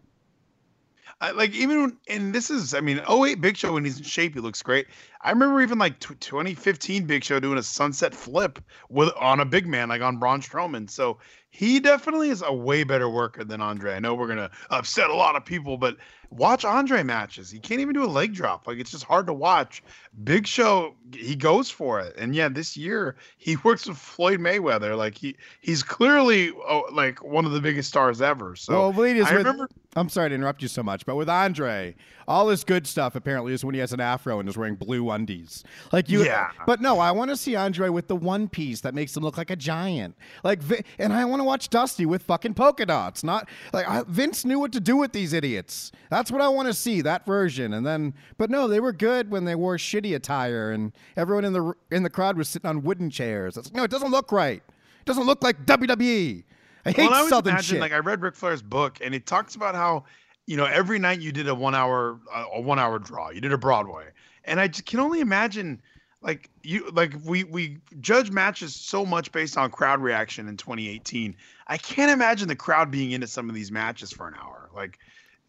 [1.22, 4.34] I, like even and this is I mean 08 Big Show when he's in shape
[4.34, 4.88] he looks great.
[5.24, 8.58] I remember even like tw 2015 Big Show doing a sunset flip
[8.88, 10.90] with on a big man like on Braun Strowman.
[10.90, 11.18] So
[11.50, 13.94] he definitely is a way better worker than Andre.
[13.94, 15.96] I know we're gonna upset a lot of people, but
[16.30, 17.50] watch Andre matches.
[17.50, 18.66] He can't even do a leg drop.
[18.66, 19.82] Like it's just hard to watch.
[20.24, 22.16] Big Show he goes for it.
[22.16, 24.96] And yeah, this year he works with Floyd Mayweather.
[24.96, 28.56] Like he he's clearly oh, like one of the biggest stars ever.
[28.56, 31.94] So Well, I with- remember I'm sorry to interrupt you so much, but with Andre,
[32.26, 35.04] all this good stuff apparently is when he has an afro and is wearing blue
[35.12, 35.64] undies.
[35.92, 36.50] Like you, Yeah.
[36.66, 39.36] But no, I want to see Andre with the one piece that makes him look
[39.36, 40.16] like a giant.
[40.42, 40.60] Like,
[40.98, 43.22] and I want to watch Dusty with fucking polka dots.
[43.24, 45.92] Not like I, Vince knew what to do with these idiots.
[46.10, 47.00] That's what I want to see.
[47.00, 47.72] That version.
[47.74, 51.52] And then, but no, they were good when they wore shitty attire and everyone in
[51.52, 53.56] the in the crowd was sitting on wooden chairs.
[53.56, 54.62] It's, no, it doesn't look right.
[55.02, 56.44] It doesn't look like WWE.
[56.84, 57.80] I hate well, I Southern imagine, shit.
[57.80, 60.04] like I read Ric Flair's book, and it talks about how,
[60.46, 63.30] you know, every night you did a one hour uh, a one hour draw.
[63.30, 64.06] You did a Broadway,
[64.44, 65.82] and I can only imagine,
[66.20, 71.36] like you, like we we judge matches so much based on crowd reaction in 2018.
[71.66, 74.98] I can't imagine the crowd being into some of these matches for an hour, like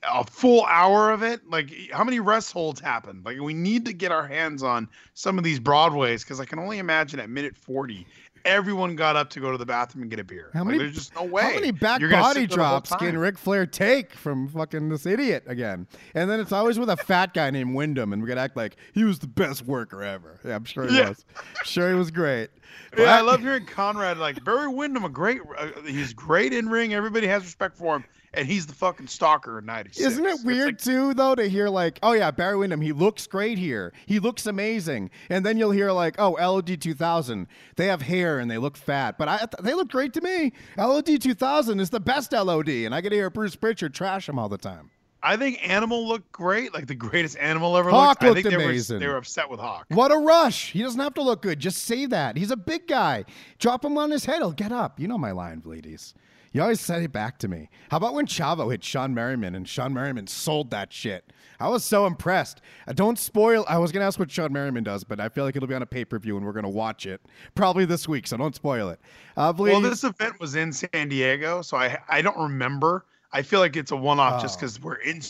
[0.07, 1.49] a full hour of it.
[1.49, 3.25] Like how many rest holds happened?
[3.25, 6.59] Like we need to get our hands on some of these Broadways because I can
[6.59, 8.05] only imagine at minute 40.
[8.45, 10.49] Everyone got up to go to the bathroom and get a beer.
[10.53, 10.77] How Like, many?
[10.79, 11.43] there's just no way.
[11.43, 13.17] How many back body sit there the whole drops can.
[13.17, 15.87] Ric Flair take from fucking this idiot again?
[16.13, 18.75] And then it's always with a fat guy named Windham, and we're gonna act like
[18.93, 20.39] he was the best worker ever.
[20.43, 21.09] Yeah, I'm sure he Yeah.
[21.09, 21.25] was.
[21.63, 22.49] sure he was great.
[22.97, 25.41] Yeah, I love hearing Conrad like Barry Windham, a great.
[25.57, 26.93] Uh, he's great in ring.
[26.93, 30.05] Everybody has respect for him, and he's the fucking stalker in '96.
[30.05, 33.25] Isn't it weird like, too, though, to hear like, oh yeah, Barry Windham, he looks
[33.25, 33.93] great here.
[34.05, 38.49] He looks amazing, and then you'll hear like, oh, LOD 2000, they have hair and
[38.49, 40.53] they look fat, but I, they look great to me.
[40.77, 44.37] LOD 2000 is the best LOD, and I get to hear Bruce Pritchard trash him
[44.37, 44.91] all the time.
[45.23, 48.23] I think Animal looked great, like the greatest animal ever Hawk looked.
[48.23, 48.95] I think looked they amazing.
[48.95, 49.85] were they were upset with Hawk.
[49.89, 50.71] What a rush!
[50.71, 51.59] He doesn't have to look good.
[51.59, 52.37] Just say that.
[52.37, 53.23] He's a big guy.
[53.57, 54.37] Drop him on his head.
[54.39, 54.99] He'll get up.
[54.99, 56.13] You know my line, ladies.
[56.51, 57.69] You always say it back to me.
[57.89, 61.33] How about when Chavo hit Shawne Merriman and Shawne Merriman sold that shit?
[61.59, 62.61] I was so impressed.
[62.87, 63.65] Uh, don't spoil.
[63.67, 65.81] I was gonna ask what Shawne Merriman does, but I feel like it'll be on
[65.81, 67.21] a pay per view and we're gonna watch it
[67.55, 68.27] probably this week.
[68.27, 68.99] So don't spoil it.
[69.35, 73.05] Uh, Well, this event was in San Diego, so I I don't remember.
[73.33, 74.61] I feel like it's a one off just Oh.
[74.61, 75.21] because we're in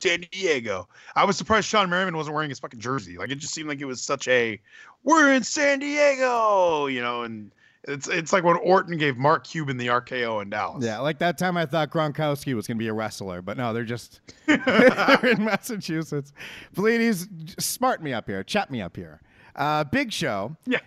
[0.00, 0.88] San Diego.
[1.14, 3.18] I was surprised Shawne Merriman wasn't wearing his fucking jersey.
[3.18, 4.60] Like it just seemed like it was such a
[5.04, 7.50] we're in San Diego, you know, and
[7.84, 10.84] it's it's like when Orton gave Mark Cuban the RKO in Dallas.
[10.84, 13.72] Yeah, like that time I thought Gronkowski was going to be a wrestler, but no,
[13.72, 16.32] they're just they're in Massachusetts.
[16.74, 19.20] Please smart me up here, chat me up here.
[19.56, 20.56] Uh, Big Show.
[20.66, 20.80] Yeah,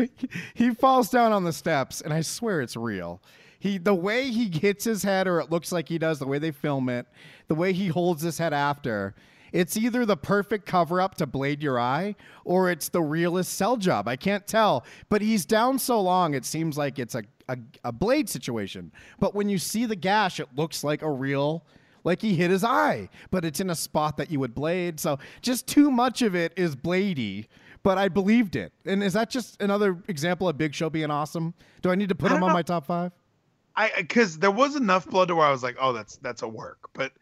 [0.00, 0.06] Yeah,
[0.54, 3.22] he falls down on the steps, and I swear it's real.
[3.58, 6.38] He the way he hits his head, or it looks like he does, the way
[6.38, 7.06] they film it,
[7.48, 9.14] the way he holds his head after.
[9.52, 13.76] It's either the perfect cover up to blade your eye, or it's the realest sell
[13.76, 14.08] job.
[14.08, 14.84] I can't tell.
[15.10, 18.90] But he's down so long, it seems like it's a, a, a blade situation.
[19.20, 21.64] But when you see the gash, it looks like a real
[22.04, 24.98] like he hit his eye, but it's in a spot that you would blade.
[24.98, 27.46] So just too much of it is bladey,
[27.82, 28.72] but I believed it.
[28.84, 31.54] And is that just another example of Big Show being awesome?
[31.82, 33.12] Do I need to put him don't on my top five?
[33.76, 36.48] I because there was enough blood to where I was like, oh, that's that's a
[36.48, 36.90] work.
[36.92, 37.12] But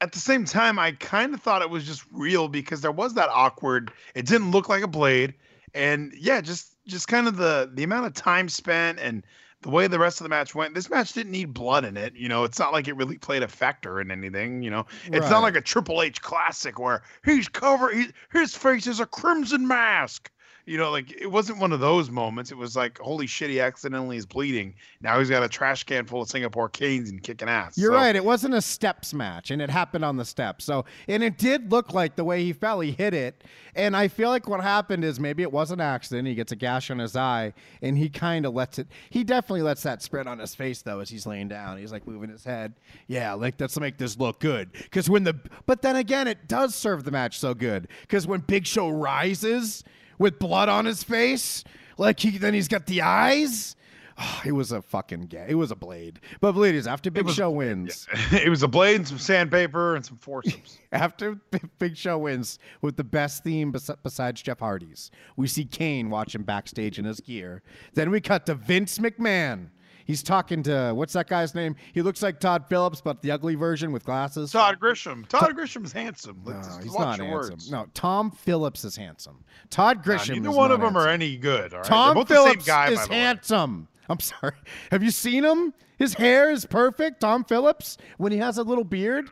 [0.00, 3.14] at the same time, I kind of thought it was just real because there was
[3.14, 3.90] that awkward.
[4.14, 5.34] It didn't look like a blade,
[5.74, 9.24] and yeah, just just kind of the the amount of time spent and
[9.62, 10.74] the way the rest of the match went.
[10.74, 12.14] This match didn't need blood in it.
[12.14, 14.62] You know, it's not like it really played a factor in anything.
[14.62, 15.30] You know, it's Right.
[15.30, 17.94] not like a Triple H classic where he's covered.
[17.94, 20.30] He, his face is a crimson mask.
[20.68, 22.52] You know, like it wasn't one of those moments.
[22.52, 24.74] It was like, holy shit, he accidentally is bleeding.
[25.00, 27.78] Now he's got a trash can full of Singapore canes and kicking ass.
[27.78, 28.14] You're So, right.
[28.14, 30.66] It wasn't a steps match, and it happened on the steps.
[30.66, 33.44] So, and it did look like the way he fell, he hit it.
[33.74, 36.28] And I feel like what happened is maybe it was an accident.
[36.28, 38.88] He gets a gash on his eye, and he kind of lets it.
[39.08, 41.78] He definitely lets that spread on his face though as he's laying down.
[41.78, 42.74] He's like moving his head.
[43.06, 44.72] Yeah, like let's make this look good.
[44.72, 47.88] Because when the, but then again, it does serve the match so good.
[48.02, 49.82] Because when Big Show rises
[50.18, 51.64] with blood on his face,
[51.96, 53.74] like he then he's got the eyes.
[54.20, 55.46] Oh, it was a fucking gay.
[55.48, 56.18] It was a blade.
[56.40, 60.04] But ladies, after Big was- Show wins, it was a blade and some sandpaper and
[60.04, 60.76] some forceps.
[60.92, 61.38] after
[61.78, 66.42] Big Show wins with the best theme bes- besides Jeff Hardy's, we see Kane watching
[66.42, 67.62] backstage in his gear.
[67.94, 69.68] Then we cut to Vince McMahon.
[70.08, 71.76] He's talking to what's that guy's name?
[71.92, 74.50] He looks like Todd Phillips, but the ugly version with glasses.
[74.50, 75.28] Todd Grisham.
[75.28, 76.40] Todd Grisham's handsome.
[76.46, 77.30] No, Let's he's not handsome.
[77.30, 77.70] words.
[77.70, 79.44] No, Tom Phillips is handsome.
[79.68, 80.34] Todd Nah, Grisham.
[80.36, 81.74] neither one of them are any good.
[81.74, 81.86] All right?
[81.86, 83.16] Tom Phillips the same guy, is by the way.
[83.16, 83.88] handsome.
[84.08, 84.54] I'm sorry.
[84.90, 85.74] Have you seen him?
[85.98, 87.20] His hair is perfect.
[87.20, 89.28] Tom Phillips when he has a little beard.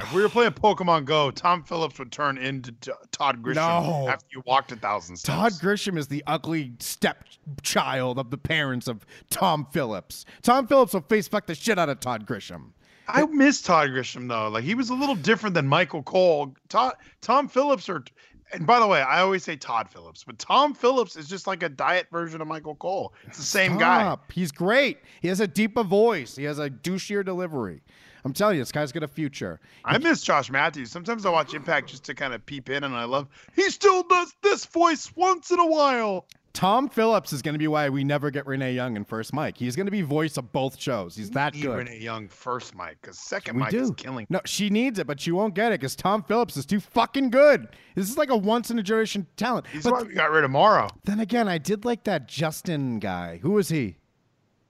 [0.00, 2.72] If we were playing Pokemon Go, Tom Phillips would turn into
[3.12, 4.08] Todd Grisham No.
[4.08, 5.36] after you walked a thousand steps.
[5.36, 5.52] Todd.
[5.54, 10.24] Grisham is the ugly stepchild of the parents of Tom Phillips.
[10.42, 12.70] Tom Phillips will face fuck the shit out of Todd Grisham.
[13.06, 14.48] I miss Todd Grisham though.
[14.48, 16.54] Like he was a little different than Michael Cole.
[16.68, 18.04] Todd Tom Phillips or
[18.52, 21.62] and by the way, I always say Todd Phillips, but Tom Phillips is just like
[21.62, 23.12] a diet version of Michael Cole.
[23.26, 24.16] It's the same guy.
[24.32, 24.98] He's great.
[25.20, 26.34] He has a deeper voice.
[26.34, 27.82] He has a douchier delivery.
[28.24, 29.60] I'm telling you, this guy's got a future.
[29.84, 30.90] I miss Josh Matthews.
[30.90, 33.28] Sometimes I watch Impact just to kind of peep in, and I love.
[33.54, 36.26] He still does this voice once in a while.
[36.54, 39.56] Tom Phillips is going to be why we never get Renee Young in first mic.
[39.56, 41.14] He's going to be voice of both shows.
[41.14, 41.76] He's that good.
[41.76, 43.82] Renee Young first mic because second We mic do.
[43.82, 44.26] is killing.
[44.28, 47.30] No, she needs it, but she won't get it because Tom Phillips is too fucking
[47.30, 47.68] good.
[47.94, 49.66] This is like a once in a generation talent.
[49.68, 50.88] He's but why we got rid of Morrow.
[51.04, 53.38] then again, I did like that Justin guy.
[53.42, 53.98] Who was he?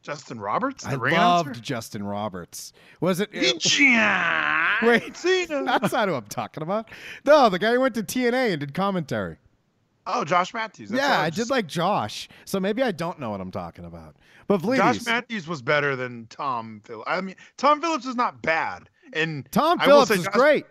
[0.02, 1.60] Justin Roberts, the I loved announcer.
[1.60, 2.72] Justin Roberts.
[3.00, 3.28] Was it?
[3.34, 6.88] Uh, wait, Wait, that's not who I'm talking about.
[7.24, 9.36] No, the guy who went to TNA and did commentary.
[10.06, 10.88] Oh, Josh Matthews.
[10.88, 12.28] That's yeah, I was did like Josh.
[12.46, 14.16] So maybe I don't know what I'm talking about.
[14.46, 17.10] But please, Josh Matthews was better than Tom Phillips.
[17.10, 20.66] I mean, Tom Phillips is not bad, and Tom Phillips is Josh- great.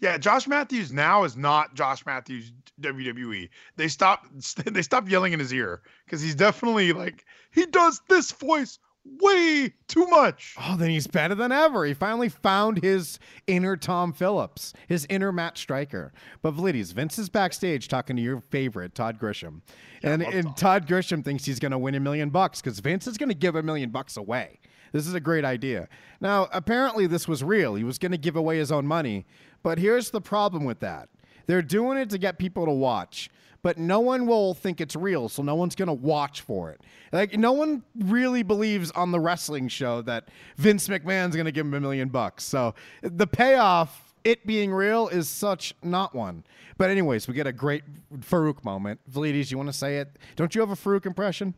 [0.00, 3.48] Yeah, Josh Matthews now is not Josh Matthews WWE.
[3.76, 8.32] They stopped they stopped yelling in his ear because he's definitely like he does this
[8.32, 10.54] voice way too much.
[10.60, 11.84] Oh, then he's better than ever.
[11.84, 16.12] He finally found his inner Tom Phillips, his inner Matt Striker.
[16.42, 19.62] But Vlides, Vince is backstage talking to your favorite, Todd Grisham.
[20.02, 23.16] and and Todd Grisham thinks he's going to win a million bucks because Vince is
[23.16, 24.60] going to give a million bucks away.
[24.92, 25.88] This is a great idea.
[26.20, 27.76] Now, apparently, this was real.
[27.76, 29.24] He was going to give away his own money.
[29.62, 31.08] But here's the problem with that
[31.50, 33.28] they're doing it to get people to watch
[33.62, 36.80] but no one will think it's real, so no one's gonna watch for it.
[37.12, 41.74] Like no one really believes on the wrestling show that Vince McMahon's gonna give him
[41.74, 42.44] a million bucks.
[42.44, 46.44] So the payoff, it being real, is such not one.
[46.78, 47.84] But anyways, we get a great
[48.20, 49.00] Faarooq moment.
[49.10, 50.18] Vlides, you want to say it?
[50.36, 51.54] Don't you have a Faarooq impression?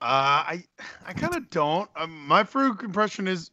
[0.00, 0.04] Uh,
[0.46, 0.64] I
[1.04, 1.90] I kind of don't.
[1.96, 3.50] Um, my Faarooq impression is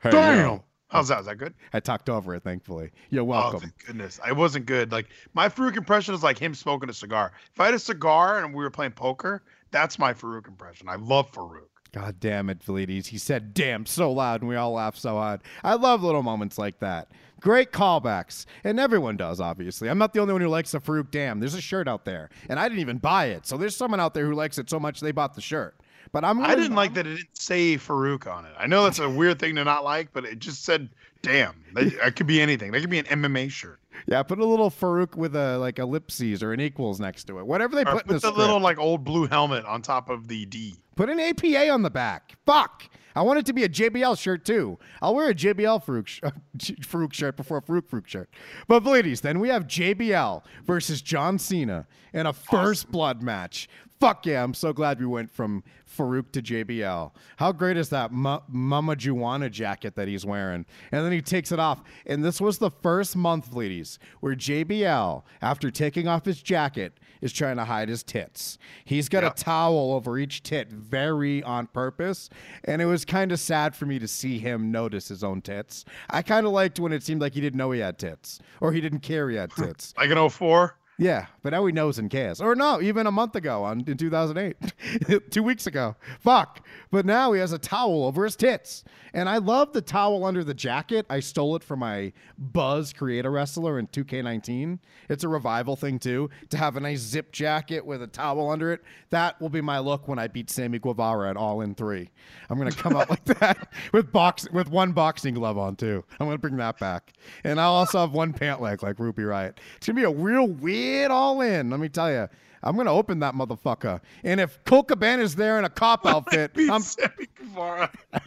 [0.00, 0.60] Hey, damn.
[0.94, 1.20] Oh, How's that?
[1.20, 1.54] Is that good?
[1.72, 2.92] I talked over it, thankfully.
[3.10, 3.62] You're oh, welcome.
[3.64, 4.20] Oh, goodness.
[4.24, 4.92] I wasn't good.
[4.92, 7.32] Like my Faarooq impression is like him smoking a cigar.
[7.52, 10.88] If I had a cigar and we were playing poker, that's my Faarooq impression.
[10.88, 11.66] I love Faarooq.
[11.92, 13.06] God damn it, Vlides.
[13.06, 15.40] He said damn so loud and we all laughed so hard.
[15.64, 17.10] I love little moments like that.
[17.40, 18.46] Great callbacks.
[18.62, 19.90] And everyone does, obviously.
[19.90, 21.40] I'm not the only one who likes the Faarooq Damn.
[21.40, 22.30] There's a shirt out there.
[22.48, 23.46] And I didn't even buy it.
[23.46, 25.76] So there's someone out there who likes it so much they bought the shirt.
[26.14, 28.52] But I'm I didn't like that it didn't say Faarooq on it.
[28.56, 30.88] I know that's a weird thing to not like, but it just said
[31.22, 31.56] damn.
[31.74, 32.70] That, it could be anything.
[32.70, 33.80] That could be an MMA shirt.
[34.06, 37.46] Yeah, put a little Faarooq with a like ellipses or an equals next to it.
[37.46, 40.08] Whatever they Or put in the put the little like old blue helmet on top
[40.08, 40.76] of the D.
[40.94, 42.34] Put an APA on the back.
[42.46, 42.84] Fuck.
[43.16, 44.78] I want it to be a JBL shirt too.
[45.00, 46.20] I'll wear a JBL Faarooq, sh-
[46.82, 48.30] Faarooq shirt before a Faarooq Faarooq shirt.
[48.68, 53.68] But ladies, then we have JBL versus John Cena in a first blood match.
[54.04, 55.64] Fuck yeah, I'm so glad we went from
[55.96, 57.10] Faarooq to JBL.
[57.38, 60.66] How great is that Ma- Mama Juana jacket that he's wearing?
[60.92, 61.82] And then he takes it off.
[62.04, 67.32] And this was the first month, ladies, where JBL, after taking off his jacket, is
[67.32, 68.58] trying to hide his tits.
[68.84, 69.30] He's got Yeah.
[69.30, 72.28] a towel over each tit very on purpose.
[72.64, 75.86] And it was kind of sad for me to see him notice his own tits.
[76.10, 78.70] I kind of liked when it seemed like he didn't know he had tits or
[78.74, 79.94] he didn't care he had tits.
[79.96, 80.76] Like an 04.
[80.96, 82.40] Yeah, but now he knows and cares.
[82.40, 85.96] Or no, even a month ago on in 2008, two weeks ago.
[86.20, 86.64] Fuck.
[86.92, 90.44] But now he has a towel over his tits, and I love the towel under
[90.44, 91.04] the jacket.
[91.10, 94.78] I stole it from my Buzz Creator Wrestler in 2K19.
[95.08, 98.72] It's a revival thing too to have a nice zip jacket with a towel under
[98.72, 98.82] it.
[99.10, 102.08] That will be my look when I beat Sammy Guevara at All In Three.
[102.48, 106.04] I'm gonna come out like that with box with one boxing glove on too.
[106.20, 109.54] I'm gonna bring that back, and I'll also have one pant leg like Ruby Riott.
[109.76, 111.70] It's gonna be a real weird It all In.
[111.70, 112.28] Let me tell you.
[112.62, 116.80] I'm gonna open that motherfucker, and if Colt Cabana's there in a cop outfit, I'm
[116.80, 117.90] Sammy Guevara.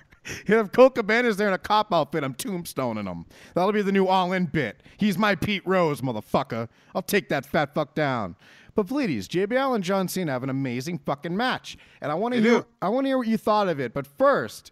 [0.45, 3.25] if Colt Cabana's there in a cop outfit, I'm tombstoning him.
[3.55, 4.83] That'll be the new all in bit.
[4.97, 6.69] He's my Pete Rose, motherfucker.
[6.93, 8.35] I'll take that fat fuck down.
[8.75, 11.77] But please, JBL and John Cena have an amazing fucking match.
[11.99, 12.65] And I want to hear do.
[12.79, 13.91] I want to hear what you thought of it.
[13.91, 14.71] But first,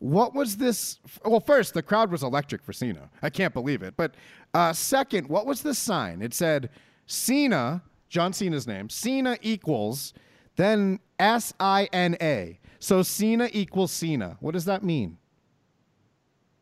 [0.00, 0.98] what was this?
[1.24, 3.08] Well, first, the crowd was electric for Cena.
[3.22, 3.94] I can't believe it.
[3.96, 4.16] But
[4.52, 6.22] uh, second, what was this sign?
[6.22, 6.70] It said
[7.06, 10.12] Cena, John Cena's name, Cena equals,
[10.56, 12.58] then S I N A.
[12.78, 14.36] So Cena equals Cena.
[14.40, 15.18] What does that mean?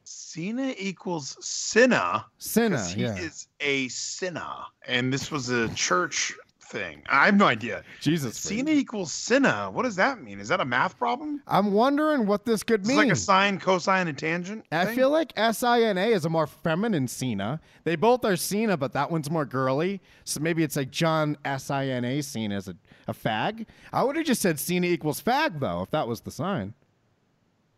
[0.04, 1.36] Cena equals.
[1.40, 3.16] Cinna, 'cause He yeah.
[3.16, 4.66] is a Cinna.
[4.86, 6.32] And this was a church
[6.74, 7.02] thing.
[7.08, 7.84] I have no idea.
[8.00, 8.36] Jesus.
[8.36, 9.70] Cena equals Cinna.
[9.72, 10.40] What does that mean?
[10.40, 11.40] Is that a math problem?
[11.46, 12.98] I'm wondering what this could It's mean.
[12.98, 14.64] like a sine, cosine, and tangent.
[14.72, 14.96] I thing?
[14.96, 17.60] feel like S I N A is a more feminine Cena.
[17.84, 20.00] They both are Cena, but that one's more girly.
[20.24, 22.74] So maybe it's like John S I N A Cena as a,
[23.06, 23.66] a fag.
[23.92, 26.74] I would have just said Cena equals fag though, if that was the sign.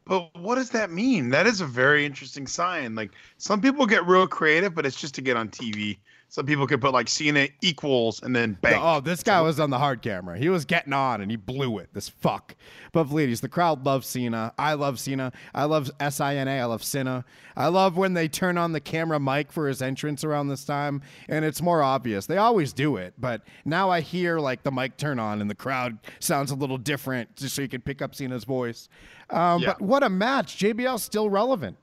[0.06, 1.30] But what does that mean?
[1.30, 2.94] That is a very interesting sign.
[2.94, 5.98] Like some people get real creative, but it's just to get on TV.
[6.28, 8.80] Some people could put like Cena equals and then bang.
[8.82, 10.36] Oh, this guy was on the hard camera.
[10.36, 11.88] He was getting on and he blew it.
[11.92, 12.56] This fuck.
[12.92, 14.52] But ladies, the crowd loves Cena.
[14.58, 15.32] I love Cena.
[15.54, 16.60] I love S I N A.
[16.60, 17.24] I love Cena.
[17.56, 21.00] I love when they turn on the camera mic for his entrance around this time,
[21.28, 22.26] and it's more obvious.
[22.26, 25.54] They always do it, but now I hear like the mic turn on and the
[25.54, 28.88] crowd sounds a little different, just so you can pick up Cena's voice.
[29.30, 29.68] Um, Yeah.
[29.68, 30.58] But what a match!
[30.58, 31.76] JBL's still relevant.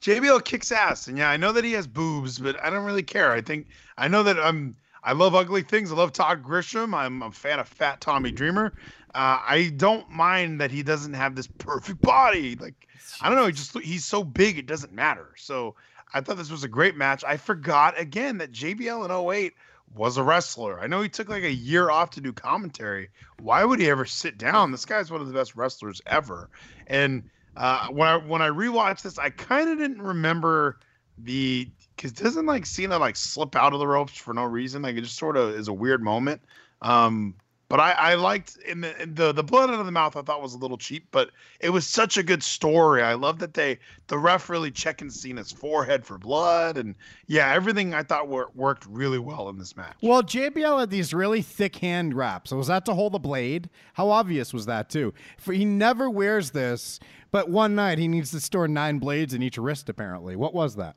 [0.00, 3.02] JBL kicks ass, and yeah, I know that he has boobs, but I don't really
[3.02, 3.32] care.
[3.32, 3.66] I think
[3.98, 4.76] I know that I'm.
[5.02, 5.92] I love ugly things.
[5.92, 6.92] I love Todd Grisham.
[6.94, 8.74] I'm a fan of Fat Tommy Dreamer.
[9.14, 12.56] Uh, I don't mind that he doesn't have this perfect body.
[12.56, 12.86] Like
[13.20, 15.32] I don't know, he just he's so big it doesn't matter.
[15.36, 15.74] So
[16.12, 17.24] I thought this was a great match.
[17.24, 19.54] I forgot again that JBL in 08
[19.96, 20.78] was a wrestler.
[20.78, 23.08] I know he took like a year off to do commentary.
[23.40, 24.70] Why would he ever sit down?
[24.70, 26.50] This guy's one of the best wrestlers ever.
[26.86, 30.78] And uh, when I when I rewatched this, I kind of didn't remember
[31.18, 34.82] the because doesn't like Cena like slip out of the ropes for no reason.
[34.82, 36.42] Like it just sort of is a weird moment.
[36.82, 37.34] Um,
[37.68, 40.16] but I, I liked in the in the the blood out of the mouth.
[40.16, 43.02] I thought was a little cheap, but it was such a good story.
[43.02, 46.94] I love that they the ref really checking Cena's forehead for blood, and
[47.26, 49.96] yeah, everything I thought wor- worked really well in this match.
[50.00, 52.52] Well, JBL had these really thick hand wraps.
[52.52, 53.68] Was that to hold the blade?
[53.94, 55.12] How obvious was that too?
[55.38, 57.00] For he never wears this,
[57.32, 59.88] but one night he needs to store nine blades in each wrist.
[59.88, 60.96] Apparently, what was that?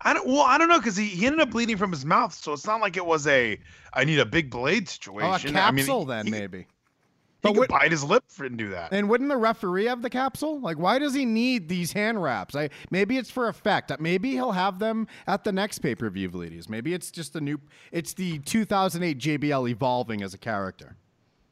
[0.00, 2.32] I don't well, I don't know because he, he ended up bleeding from his mouth,
[2.32, 3.58] so it's not like it was a
[3.92, 5.56] I need a big blade situation.
[5.56, 6.66] Oh, a capsule I mean, then he, maybe.
[7.42, 8.92] He But bite his lip and do that.
[8.92, 10.60] And wouldn't the referee have the capsule?
[10.60, 12.56] Like, why does he need these hand wraps?
[12.56, 13.92] I maybe it's for effect.
[14.00, 16.68] Maybe he'll have them at the next pay per view, ladies.
[16.68, 17.60] Maybe it's just the new.
[17.92, 20.96] It's the 2008 JBL evolving as a character.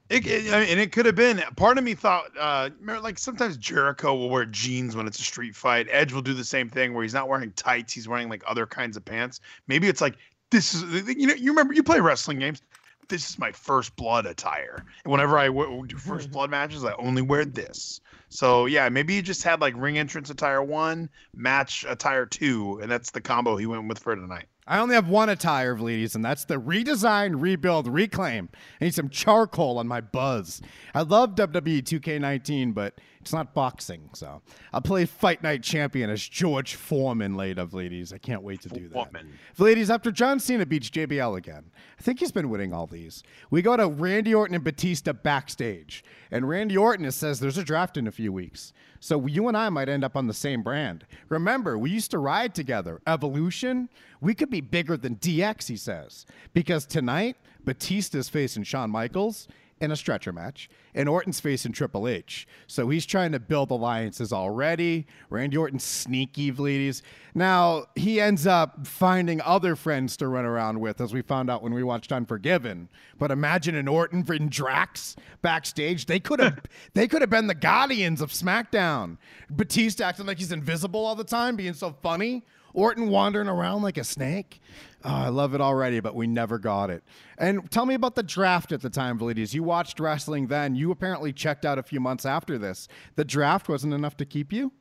[0.09, 1.43] It, it- I mean, and it could have been.
[1.57, 2.71] Part of me thought, uh,
[3.03, 5.89] like sometimes Jericho will wear jeans when it's a street fight.
[5.91, 8.67] Edge will do the same thing where he's not wearing tights; he's wearing like other
[8.67, 9.41] kinds of pants.
[9.67, 10.17] Maybe it's like
[10.51, 12.63] this is, you know, you remember you play wrestling games.
[13.09, 16.93] This is my first blood attire, and whenever I w- do first blood matches, I
[16.99, 18.01] only wear this.
[18.29, 22.91] So yeah, maybe he just had like ring entrance attire one, match attire two, and
[22.91, 24.47] that's the combo he went with for tonight.
[24.69, 28.49] I only have one attire, of ladies, and that's the redesign, rebuild, reclaim.
[28.81, 30.61] I need some charcoal on my buzz.
[30.93, 36.27] I love WWE 2K19, but it's not boxing, so I'll play Fight Night Champion as
[36.27, 38.13] George Foreman later, of ladies.
[38.13, 38.93] I can't wait to do that.
[38.93, 39.39] Foreman.
[39.59, 43.23] Ladies, after John Cena beats JBL again, I think he's been winning all these.
[43.51, 47.97] We go to Randy Orton and Batista backstage, and Randy Orton says there's a draft
[47.97, 48.73] in a few weeks.
[48.99, 51.07] So you and I might end up on the same brand.
[51.29, 53.01] Remember, we used to ride together.
[53.07, 53.89] Evolution,
[54.21, 56.27] we could be bigger than DX, he says.
[56.53, 59.47] Because tonight, Batista's facing Shawn Michaels
[59.81, 62.47] in a stretcher match, and Orton's facing Triple H.
[62.67, 65.07] So he's trying to build alliances already.
[65.29, 67.03] Randy Orton's sneaky, ladies.
[67.35, 71.63] Now, he ends up finding other friends to run around with, as we found out
[71.63, 72.89] when we watched Unforgiven.
[73.19, 76.07] But imagine an Orton and Drax backstage.
[76.07, 76.59] They could have
[76.95, 79.19] they could have been the Guardians of SmackDown.
[79.51, 82.45] Batista acting like he's invisible all the time, being so funny.
[82.73, 84.61] Orton wandering around like a snake.
[85.09, 87.05] Oh, I love it already, but we never got it.
[87.39, 89.55] And tell me about the draft at the time, ladies.
[89.55, 90.75] You watched wrestling then.
[90.75, 92.89] You apparently checked out a few months after this.
[93.15, 94.73] The draft wasn't enough to keep you?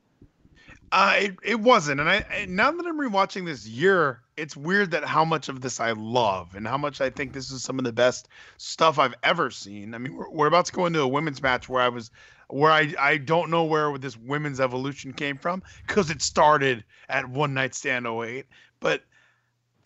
[0.91, 4.91] Uh, it, it wasn't, and I and now that I'm rewatching this year, it's weird
[4.91, 7.77] that how much of this I love and how much I think this is some
[7.77, 9.93] of the best stuff I've ever seen.
[9.93, 12.11] I mean, we're, we're about to go into a women's match where I was,
[12.47, 17.29] where I I don't know where this women's evolution came from because it started at
[17.29, 18.45] One Night Stand 08,
[18.79, 19.03] but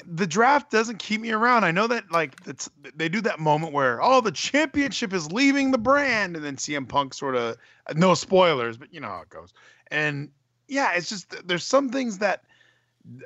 [0.06, 1.64] the draft doesn't keep me around.
[1.64, 5.72] I know that like it's, they do that moment where oh the championship is leaving
[5.72, 7.58] the brand, and then CM Punk sort of
[7.95, 9.54] no spoilers, but you know how it goes.
[9.91, 10.30] And
[10.68, 12.43] yeah, it's just there's some things that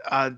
[0.09, 0.31] uh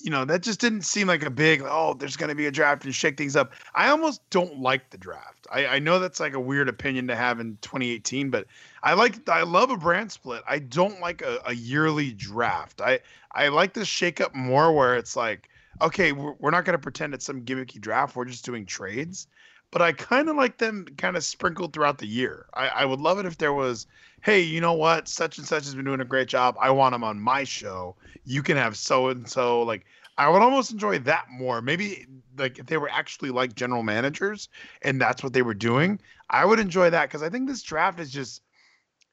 [0.00, 2.50] you know that just didn't seem like a big oh there's going to be a
[2.50, 3.52] draft and shake things up.
[3.74, 5.46] I almost don't like the draft.
[5.52, 8.46] I, I know that's like a weird opinion to have in 2018, but
[8.82, 10.42] I like I love a brand split.
[10.48, 12.80] I don't like a, a yearly draft.
[12.80, 13.00] I
[13.32, 15.48] I like this shake up more where it's like
[15.80, 18.16] okay we're, we're not going to pretend it's some gimmicky draft.
[18.16, 19.26] We're just doing trades.
[19.70, 22.44] But I kind of like them kind of sprinkled throughout the year.
[22.52, 23.86] I, I would love it if there was,
[24.20, 25.08] hey, you know what?
[25.08, 26.56] Such and such has been doing a great job.
[26.60, 27.96] I want him on my show.
[28.26, 29.62] You can have so and so.
[29.62, 29.86] Like,
[30.18, 31.62] I would almost enjoy that more.
[31.62, 32.06] Maybe
[32.36, 34.50] like if they were actually like general managers
[34.82, 35.98] and that's what they were doing,
[36.28, 38.42] I would enjoy that because I think this draft is just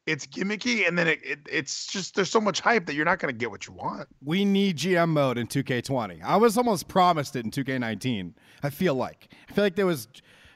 [0.09, 3.19] it's gimmicky and then it, it it's just there's so much hype that you're not
[3.19, 4.07] going to get what you want.
[4.23, 6.23] We need GM mode in 2K20.
[6.23, 8.33] I was almost promised it in 2K19.
[8.63, 9.29] I feel like.
[9.47, 10.07] I feel like there was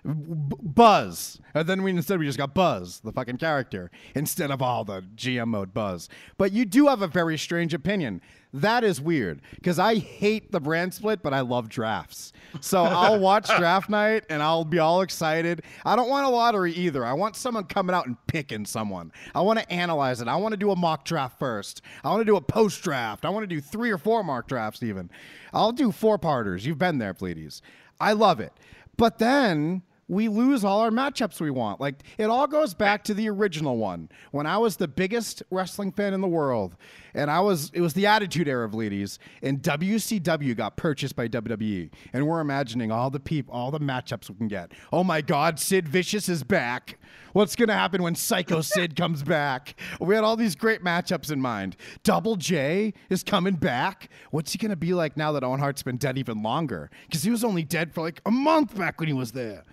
[0.06, 1.40] Buzz.
[1.54, 5.02] And then we instead we just got Buzz, the fucking character, instead of all the
[5.16, 6.10] GM mode Buzz.
[6.38, 8.22] But you do have a very strange opinion.
[8.56, 12.34] That is weird because I hate the brand split, but I love drafts.
[12.62, 15.64] So I'll watch draft night and I'll be all excited.
[15.86, 17.04] I don't want a lottery either.
[17.04, 19.12] I want someone coming out and picking someone.
[19.34, 20.28] I want to analyze it.
[20.28, 21.82] I want to do a mock draft first.
[22.04, 23.26] I want to do a post draft.
[23.26, 25.10] I want to do three or four mock drafts even.
[25.52, 26.66] I'll do four parters.
[26.66, 27.62] You've been there, Pleaties.
[28.00, 28.54] I love it.
[28.98, 31.80] But then we lose all our matchups we want.
[31.80, 35.92] Like it all goes back to the original one when I was the biggest wrestling
[35.92, 36.76] fan in the world,
[37.14, 41.28] and I was it was the Attitude Era of ladies, and WCW got purchased by
[41.28, 44.72] WWE, and we're imagining all the people, all the matchups we can get.
[44.92, 46.98] Oh my God, Sid Vicious is back.
[47.32, 49.76] What's gonna happen when Psycho Sid comes back?
[50.00, 51.76] We had all these great matchups in mind.
[52.04, 54.10] Double J is coming back.
[54.32, 56.90] What's he gonna be like now that Owen Hart's been dead even longer?
[57.08, 59.64] Because he was only dead for like a month back when he was there.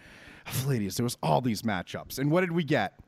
[0.67, 2.99] Ladies, there was all these matchups, and what did we get?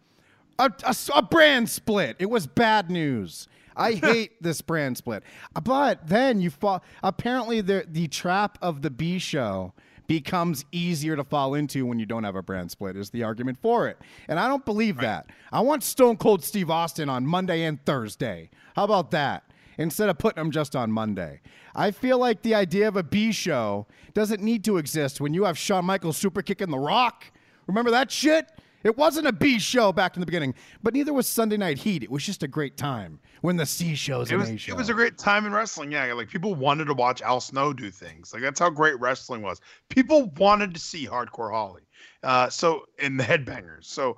[0.58, 2.16] A, a, a brand split.
[2.18, 3.48] It was bad news.
[3.76, 5.22] I hate this brand split.
[5.56, 6.82] Uh, but then you fall.
[7.02, 9.72] Apparently, the the trap of the B show
[10.06, 12.96] becomes easier to fall into when you don't have a brand split.
[12.96, 13.98] Is the argument for it?
[14.28, 15.26] And I don't believe that.
[15.52, 18.50] I want Stone Cold Steve Austin on Monday and Thursday.
[18.76, 19.44] How about that?
[19.82, 21.40] Instead of putting them just on Monday.
[21.74, 25.44] I feel like the idea of a B show doesn't need to exist when you
[25.44, 27.24] have Shawn Michaels super kicking the rock.
[27.66, 28.46] Remember that shit?
[28.84, 32.02] It wasn't a B show back in the beginning, but neither was Sunday Night Heat.
[32.02, 34.72] It was just a great time when the C shows It an was A show.
[34.72, 35.92] it was a great time in wrestling.
[35.92, 38.32] Yeah, like people wanted to watch Al Snow do things.
[38.32, 39.60] Like that's how great wrestling was.
[39.88, 41.82] People wanted to see Hardcore Holly.
[42.24, 43.84] Uh, so in the Headbangers.
[43.84, 44.16] So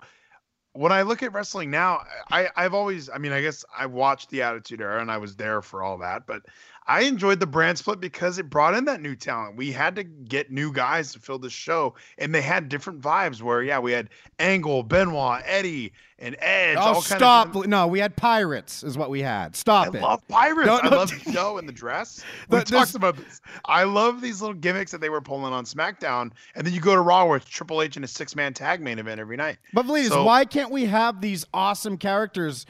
[0.74, 4.30] when I look at wrestling now, I I've always I mean I guess I watched
[4.30, 6.42] the Attitude Era and I was there for all that, but
[6.86, 9.56] I enjoyed the brand split because it brought in that new talent.
[9.56, 13.40] We had to get new guys to fill this show, and they had different vibes.
[13.40, 16.76] Where yeah, we had Angle, Benoit, Eddie, and Edge.
[16.78, 17.56] Oh, all kind stop.
[17.56, 19.52] Of no, we had Pirates, is what we had.
[19.52, 20.02] I Stop it.
[20.02, 20.66] love pirates.
[20.66, 22.22] No, I love the show and the dress.
[22.50, 23.40] We But talked about this.
[23.64, 26.94] I love these little gimmicks that they were pulling on SmackDown, and then you go
[26.94, 29.56] to Raw where it's Triple H in a six-man tag main event every night.
[29.72, 32.66] But please, So- why can't we have these awesome characters?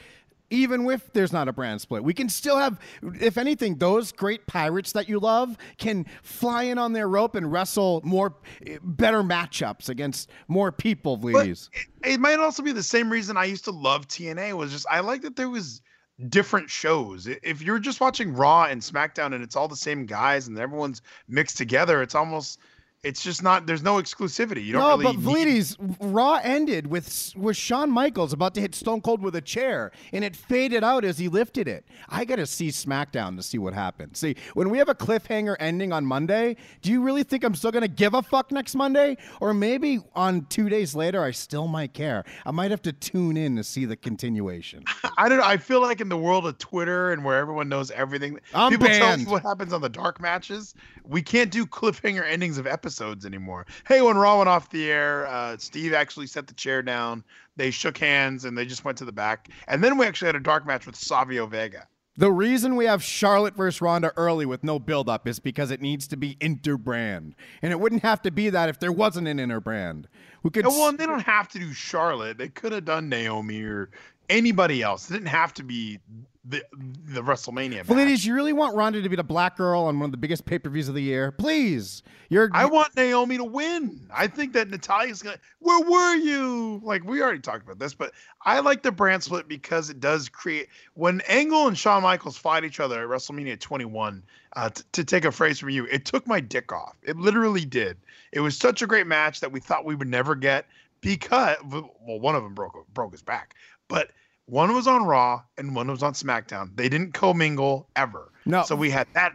[0.55, 2.79] Even if there's not a brand split, we can still have,
[3.21, 7.51] if anything, those great pirates that you love can fly in on their rope and
[7.51, 8.35] wrestle more,
[8.83, 11.71] better matchups against more people, please.
[11.73, 14.87] it, it might also be the same reason I used to love TNA was just
[14.91, 15.83] I like that there was
[16.29, 17.27] different shows.
[17.27, 21.03] If you're just watching Raw and SmackDown and it's all the same guys and everyone's
[21.29, 22.61] mixed together, it's almost
[23.05, 24.65] it's just not there's no exclusivity.
[24.65, 28.75] You don't No, really but need- Raw ended with with Shawn Michaels about to hit
[28.75, 31.87] Stone Cold with a chair, and it faded out as he lifted it.
[32.09, 34.19] I got to see SmackDown to see what happens.
[34.19, 37.71] See, when we have a cliffhanger ending on Monday, do you really think I'm still
[37.71, 39.17] going to give a fuck next Monday?
[39.41, 42.25] Or maybe on two days later, I still might care.
[42.47, 44.83] I might have to tune in to see the continuation.
[45.19, 45.45] I don't know.
[45.45, 48.89] I feel like in the world of Twitter and where everyone knows everything, I'm people
[48.89, 50.75] tell me what happens on the dark matches.
[51.07, 53.67] We can't do cliffhanger endings of episodes anymore.
[53.87, 57.23] Hey, when Raw went off the air, uh, Steve actually set the chair down.
[57.57, 59.49] They shook hands and they just went to the back.
[59.69, 61.87] And then we actually had a dark match with Savio Vega.
[62.17, 66.07] The reason we have Charlotte versus Ronda early with no buildup is because it needs
[66.09, 67.33] to be interbrand.
[67.61, 70.05] And it wouldn't have to be that if there wasn't an interbrand.
[70.45, 72.39] We could Oh, well, and they don't have to do Charlotte.
[72.39, 73.91] They could have done Naomi or
[74.29, 75.11] anybody else.
[75.11, 76.01] It didn't have to be
[76.45, 76.63] the
[77.07, 77.89] the WrestleMania.
[77.89, 77.89] Match.
[77.89, 80.45] ladies, you really want Ronda to be the black girl on one of the biggest
[80.45, 81.33] pay per views of the year?
[81.33, 82.51] Please, you're.
[82.53, 84.07] I want Naomi to win.
[84.15, 85.39] I think that Natalya's gonna.
[85.61, 86.81] Where were you?
[86.83, 88.13] Like we already talked about this, but
[88.45, 90.69] I like the brand split because it does create.
[90.95, 94.23] When Angle and Shawn Michaels fight each other at WrestleMania 21,
[94.55, 96.97] uh, t- to take a phrase from you, it took my dick off.
[97.03, 97.97] It literally did.
[98.33, 100.67] It was such a great match that we thought we would never get
[101.05, 103.55] because well, one of them broke broke his back,
[103.89, 104.11] but.
[104.47, 106.77] One was on Raw and one was on SmackDown.
[106.77, 108.31] They didn't commingle ever.
[108.45, 108.63] No.
[108.65, 109.33] So we had that.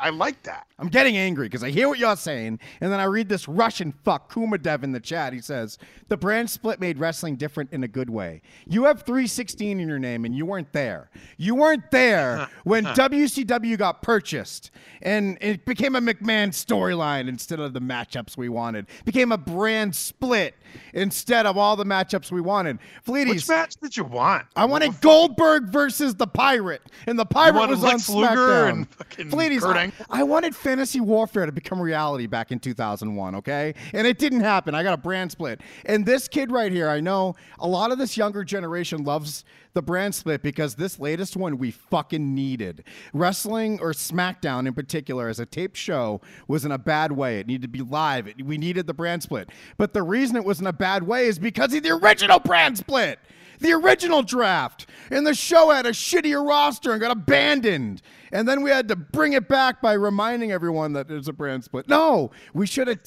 [0.00, 0.66] I like that.
[0.78, 3.92] I'm getting angry because I hear what you're saying, and then I read this Russian
[4.04, 5.32] fuck Kumadev in the chat.
[5.32, 8.42] He says the brand split made wrestling different in a good way.
[8.66, 11.10] You have 316 in your name, and you weren't there.
[11.36, 14.70] You weren't there when WCW got purchased,
[15.02, 18.86] and it became a McMahon storyline instead of the matchups we wanted.
[19.04, 20.54] became a brand split
[20.92, 22.78] instead of all the matchups we wanted.
[23.06, 24.46] Fleeties, Which match did you want?
[24.56, 28.70] I wanted Goldberg versus the Pirate, and the Pirate was Lex on Luger SmackDown.
[28.70, 33.34] and fucking Fleeties, Kurt I, I wanted Fantasy Warfare to become reality back in 2001,
[33.36, 33.74] okay?
[33.92, 34.74] And it didn't happen.
[34.74, 35.60] I got a brand split.
[35.84, 39.44] And this kid right here, I know a lot of this younger generation loves
[39.74, 42.84] the brand split because this latest one we fucking needed.
[43.12, 47.38] Wrestling or SmackDown in particular as a taped show was in a bad way.
[47.40, 48.26] It needed to be live.
[48.26, 49.50] It- we needed the brand split.
[49.76, 52.78] But the reason it was in a bad way is because of the original brand
[52.78, 53.18] split.
[53.60, 54.86] The original draft.
[55.10, 58.02] And the show had a shittier roster and got abandoned.
[58.32, 61.64] And then we had to bring it back by reminding everyone that there's a brand
[61.64, 61.88] split.
[61.88, 63.00] No, we should have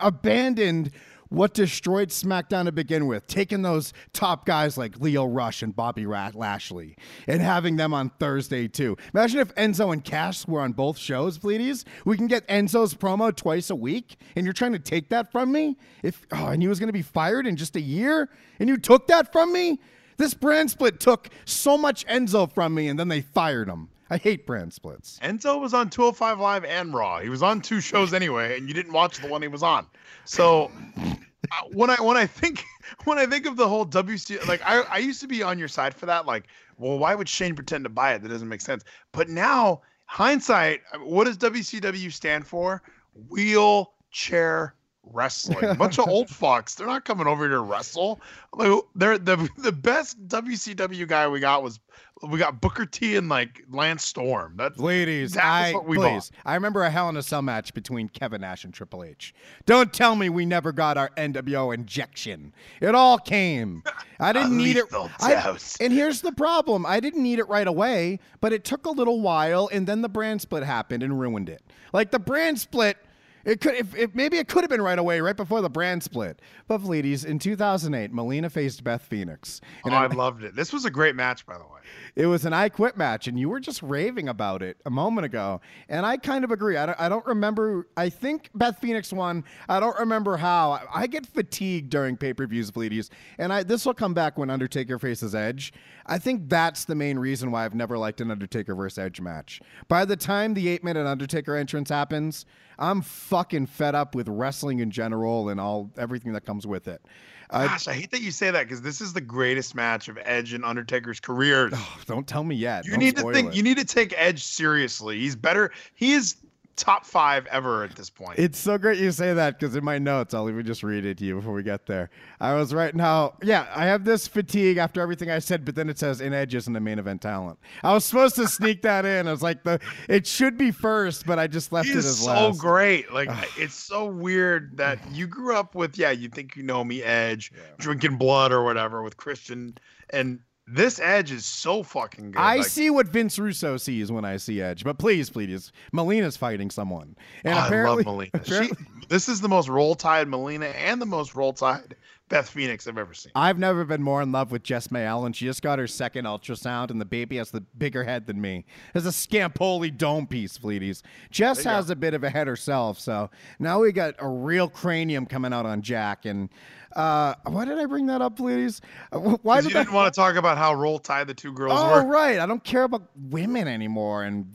[0.00, 0.90] abandoned
[1.32, 6.06] what destroyed SmackDown to begin with, taking those top guys like Lio Rush and Bobby
[6.06, 8.96] Lashley and having them on Thursday too.
[9.14, 11.84] Imagine if Enzo and Cash were on both shows, please.
[12.04, 15.50] We can get Enzo's promo twice a week, and you're trying to take that from
[15.52, 15.78] me?
[16.02, 18.28] If oh, and he was going to be fired in just a year,
[18.58, 19.80] and you took that from me?
[20.18, 23.88] This brand split took so much Enzo from me, and then they fired him.
[24.12, 25.18] I hate brand splits.
[25.22, 27.20] Enzo was on 205 Live and Raw.
[27.20, 29.86] He was on two shows anyway, and you didn't watch the one he was on.
[30.26, 32.62] So uh, when I when I think
[33.04, 35.68] when I think of the whole WC, like I I used to be on your
[35.68, 36.26] side for that.
[36.26, 38.22] Like, well, why would Shane pretend to buy it?
[38.22, 38.84] That doesn't make sense.
[39.12, 42.82] But now hindsight, what does WCW stand for?
[43.30, 45.64] Wheelchair wrestling.
[45.64, 46.76] A bunch of old fucks.
[46.76, 48.20] They're not coming over here to wrestle.
[48.52, 51.80] Like, they're the the best WCW guy we got was
[52.22, 54.54] we got Booker T and like Lance Storm.
[54.56, 56.30] That's Ladies, That I what we please.
[56.44, 59.34] I remember a Hell in a Cell match between Kevin Nash and Triple H.
[59.66, 62.52] Don't tell me we never got our NWO injection.
[62.80, 63.82] It all came.
[64.20, 64.84] I didn't need it.
[65.20, 68.90] I- and here's the problem: I didn't need it right away, but it took a
[68.90, 71.62] little while, and then the brand split happened and ruined it.
[71.92, 72.96] Like the brand split.
[73.44, 76.02] It could, if, if maybe it could have been right away, right before the brand
[76.02, 76.40] split.
[76.68, 80.54] But ladies, in 2008, Melina faced Beth Phoenix, Oh, and I I- loved it.
[80.54, 81.80] This was a great match, by the way.
[82.14, 85.24] it was an I Quit match, and you were just raving about it a moment
[85.24, 85.60] ago.
[85.88, 86.76] And I kind of agree.
[86.76, 87.88] I don't, I don't remember.
[87.96, 89.44] I think Beth Phoenix won.
[89.68, 90.72] I don't remember how.
[90.72, 93.10] I, I get fatigued during pay per views, Bleedies.
[93.38, 95.72] And I, this will come back when Undertaker faces Edge.
[96.06, 99.60] I think that's the main reason why I've never liked an Undertaker versus Edge match.
[99.88, 102.46] By the time the eight minute Undertaker entrance happens,
[102.78, 107.02] I'm fucking fed up with wrestling in general and all everything that comes with it.
[107.50, 110.18] I, Gosh, I hate that you say that because this is the greatest match of
[110.22, 111.74] Edge and Undertaker's careers.
[112.06, 112.84] don't tell me yet.
[112.84, 113.48] you Don't need to think.
[113.48, 113.54] it.
[113.54, 115.18] You need to take Edge seriously.
[115.18, 115.70] He's better.
[115.94, 116.36] He is
[116.76, 118.38] top five ever at this point.
[118.38, 121.18] It's so great you say that because in my notes, I'll even just read it
[121.18, 122.10] to you before we get there.
[122.40, 125.88] I was right now, yeah, I have this fatigue after everything I said, but then
[125.88, 127.58] it says in Edge isn't a main event talent.
[127.82, 129.28] I was supposed to sneak that in.
[129.28, 132.18] I was like, the it should be first, but I just left he it as
[132.18, 132.60] so last.
[132.60, 133.12] great.
[133.12, 137.02] Like it's so weird that you grew up with yeah, you think you know me,
[137.02, 139.76] Edge, drinking blood or whatever with Christian,
[140.10, 142.38] and this Edge is so fucking good.
[142.40, 146.36] I Like, see what Vince Russo sees when I see Edge, but please, please, Melina's
[146.36, 148.44] fighting someone, and I apparently, love Melina.
[148.44, 148.70] She,
[149.08, 151.96] this is the most roll tide Melina and the most roll tide
[152.32, 153.30] Beth Phoenix I've ever seen.
[153.34, 155.34] I've never been more in love with Jess May Allen.
[155.34, 158.64] she just got her second ultrasound, and the baby has the bigger head than me.
[158.94, 161.02] There's a Scampoli dome piece, Fleeties.
[161.30, 165.26] Jess has a bit of a head herself, so now we got a real cranium
[165.26, 166.24] coming out on Jack.
[166.24, 166.48] And
[166.96, 168.80] uh, why did I bring that up, Fleeties?
[169.12, 169.82] Uh, wh- Why did you I?
[169.84, 172.04] didn't want to talk about how roll tide the two girls Oh were.
[172.10, 174.46] right, I don't care about women anymore, and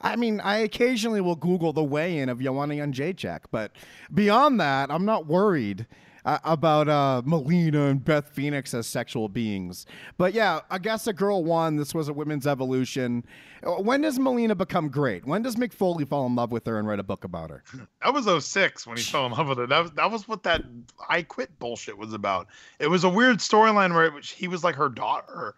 [0.00, 3.72] I mean, I occasionally will Google the weigh-in of Joanna Jacek, but
[4.12, 5.86] beyond that, I'm not worried
[6.24, 9.86] uh, about uh, Melina and Beth Phoenix as sexual beings.
[10.16, 11.76] But yeah, I guess a girl won.
[11.76, 13.24] This was a women's evolution.
[13.62, 15.26] Uh, When does Melina become great?
[15.26, 17.62] When does Mick Foley fall in love with her and write a book about her?
[18.02, 19.66] That was 06 when he fell in love with her.
[19.66, 20.62] That was that was what that
[21.08, 22.48] I quit bullshit was about.
[22.78, 25.54] It was a weird storyline where it he was like her daughter.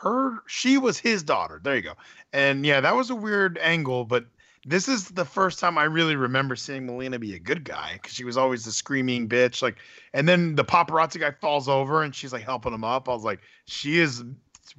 [0.00, 1.60] Her she was his daughter.
[1.62, 1.94] There you go.
[2.32, 4.26] And yeah, that was a weird angle, but
[4.66, 8.14] this is the first time I really remember seeing Melina be a good guy because
[8.14, 9.62] she was always the screaming bitch.
[9.62, 9.76] Like,
[10.12, 13.08] and then the paparazzi guy falls over and she's like helping him up.
[13.08, 14.24] I was like, she is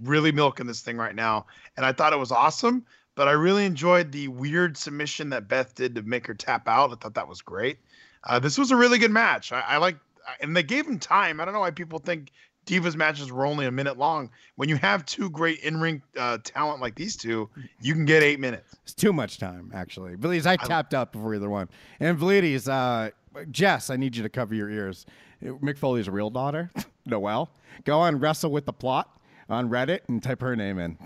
[0.02, 1.46] really milking this thing right now.
[1.78, 5.76] And I thought it was awesome, but I really enjoyed the weird submission that Beth
[5.76, 6.92] did to make her tap out.
[6.92, 7.78] I thought that was great.
[8.24, 9.52] Uh, this was a really good match.
[9.52, 9.98] I, I like,
[10.42, 11.40] and they gave him time.
[11.40, 12.32] I don't know why people think
[12.66, 14.30] Divas matches were only a minute long.
[14.55, 17.49] When you have two great in ring uh, talent like these two,
[17.80, 18.76] you can get eight minutes.
[18.84, 20.16] It's too much time, actually.
[20.16, 21.70] Bleedies, I tapped out before either one.
[21.99, 23.11] And Bleedies, uh,
[23.51, 25.05] Jess, I need you to cover your ears.
[25.43, 26.72] Mick Foley's real daughter,
[27.05, 27.51] Noelle,
[27.84, 29.09] go on Wrestle with the Plot
[29.49, 30.97] on Reddit and type her name in.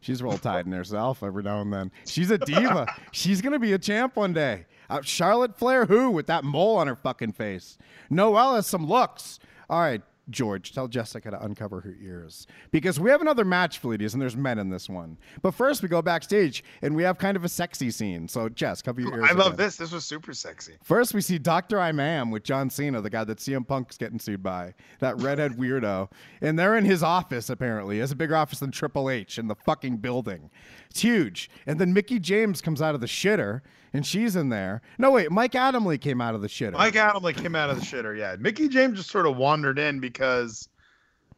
[0.00, 1.90] She's roll tide in herself every now and then.
[2.04, 2.86] She's a diva.
[3.12, 4.66] She's gonna be a champ one day.
[4.90, 7.78] Uh, Charlotte Flair, who with that mole on her fucking face?
[8.10, 9.38] Noelle has some looks.
[9.70, 14.14] All right, George, tell Jessica to uncover her ears because we have another match, Fleeties,
[14.14, 15.18] and there's men in this one.
[15.42, 18.28] But first, we go backstage and we have kind of a sexy scene.
[18.28, 19.28] So, Jess, cover your ears.
[19.30, 19.66] I love again.
[19.66, 19.76] this.
[19.76, 20.74] This was super sexy.
[20.82, 21.78] First, we see Dr.
[21.78, 26.10] Amann with John Cena, the guy that CM Punk's getting sued by, that redhead weirdo.
[26.40, 27.96] And they're in his office, apparently.
[27.96, 30.50] He has a bigger office than Triple H in the fucking building.
[30.90, 31.50] It's huge.
[31.66, 33.60] And then Mickie James comes out of the shitter,
[33.94, 34.82] and she's in there.
[34.98, 36.72] No, wait, Mike Adamle came out of the shitter.
[36.72, 38.18] Mike Adamle came out of the shitter.
[38.18, 40.68] Yeah, Mickie James just sort of wandered in because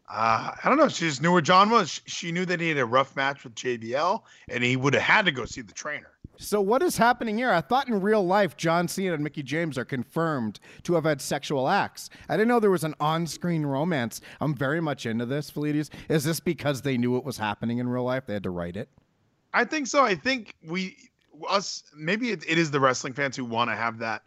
[0.09, 0.89] uh, I don't know.
[0.89, 2.01] She just knew where John was.
[2.07, 5.27] She, knew that he had a rough match with JBL, and he would have had
[5.27, 6.11] to go see the trainer.
[6.39, 7.51] So what is happening here?
[7.51, 11.21] I thought in real life John Cena and Mickie James are confirmed to have had
[11.21, 12.11] sexual acts.
[12.29, 14.21] I didn't know there was an on-screen romance.
[14.41, 15.91] I'm very much into this, Felides.
[16.11, 18.27] Is this because they knew it was happening in real life?
[18.27, 18.91] They had to write it.
[19.55, 20.05] I think so.
[20.05, 20.97] I think we
[21.49, 24.23] us maybe it, it is the wrestling fans who want to have that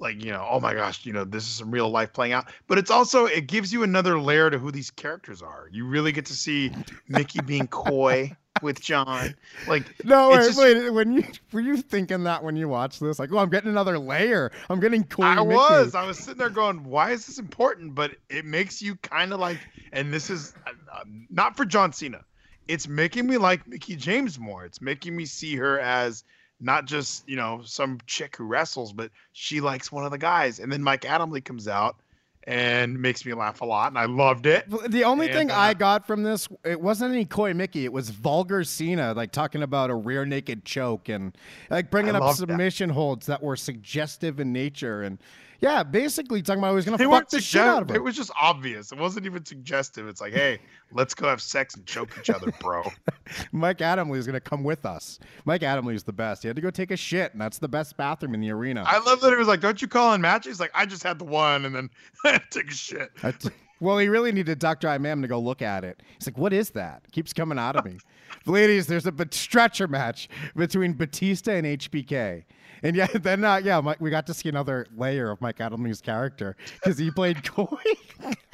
[0.00, 2.46] like you know oh my gosh you know this is some real life playing out
[2.66, 6.12] but it's also it gives you another layer to who these characters are you really
[6.12, 6.70] get to see
[7.08, 9.34] Mickie being coy with john
[9.66, 10.90] like No, wait, just- wait.
[10.90, 13.98] When you were you thinking that when you watched this, like, oh, I'm getting another
[13.98, 14.50] layer.
[14.70, 15.24] I'm getting cool.
[15.24, 15.94] I was.
[15.94, 19.40] I was sitting there going, "Why is this important?" But it makes you kind of
[19.40, 19.58] like,
[19.92, 22.24] and this is uh, uh, not for John Cena.
[22.68, 24.64] It's making me like Mickie James more.
[24.64, 26.22] It's making me see her as
[26.62, 30.58] not just you know some chick who wrestles, but she likes one of the guys.
[30.60, 31.96] And then Mike Adamle comes out
[32.44, 34.64] and makes me laugh a lot, and I loved it.
[34.90, 37.84] The only And, thing uh, I got from this, it wasn't any coy Mickie.
[37.84, 41.36] It was vulgar Cena, like talking about a rear naked choke and
[41.70, 42.48] like bringing I up loved that.
[42.48, 45.02] submission holds that were suggestive in nature.
[45.02, 45.18] And
[45.62, 47.94] yeah, basically talking about he was gonna weren't fuck the shit out of her.
[47.94, 48.90] It was just obvious.
[48.90, 50.08] It wasn't even suggestive.
[50.08, 50.58] It's like, hey,
[50.90, 52.82] let's go have sex and choke each other, bro.
[53.52, 55.20] Mike Adamle is going to come with us.
[55.44, 56.42] Mike Adamle is the best.
[56.42, 58.82] He had to go take a shit, and that's the best bathroom in the arena.
[58.84, 61.04] I love that he was like, "Don't you call in matches?" He's like, "I just
[61.04, 61.90] had the one, and then
[62.24, 63.50] I took a shit." T-
[63.82, 64.86] well, he really needed Dr.
[64.88, 66.04] Amann to go look at it.
[66.16, 67.02] He's like, what is that?
[67.04, 67.98] It keeps coming out of me.
[68.46, 72.44] Ladies, there's a stretcher match between Batista and HBK.
[72.82, 76.00] And yeah, then uh, yeah, Mike, we got to see another layer of Mike Adamle's
[76.00, 77.76] character because he played coy.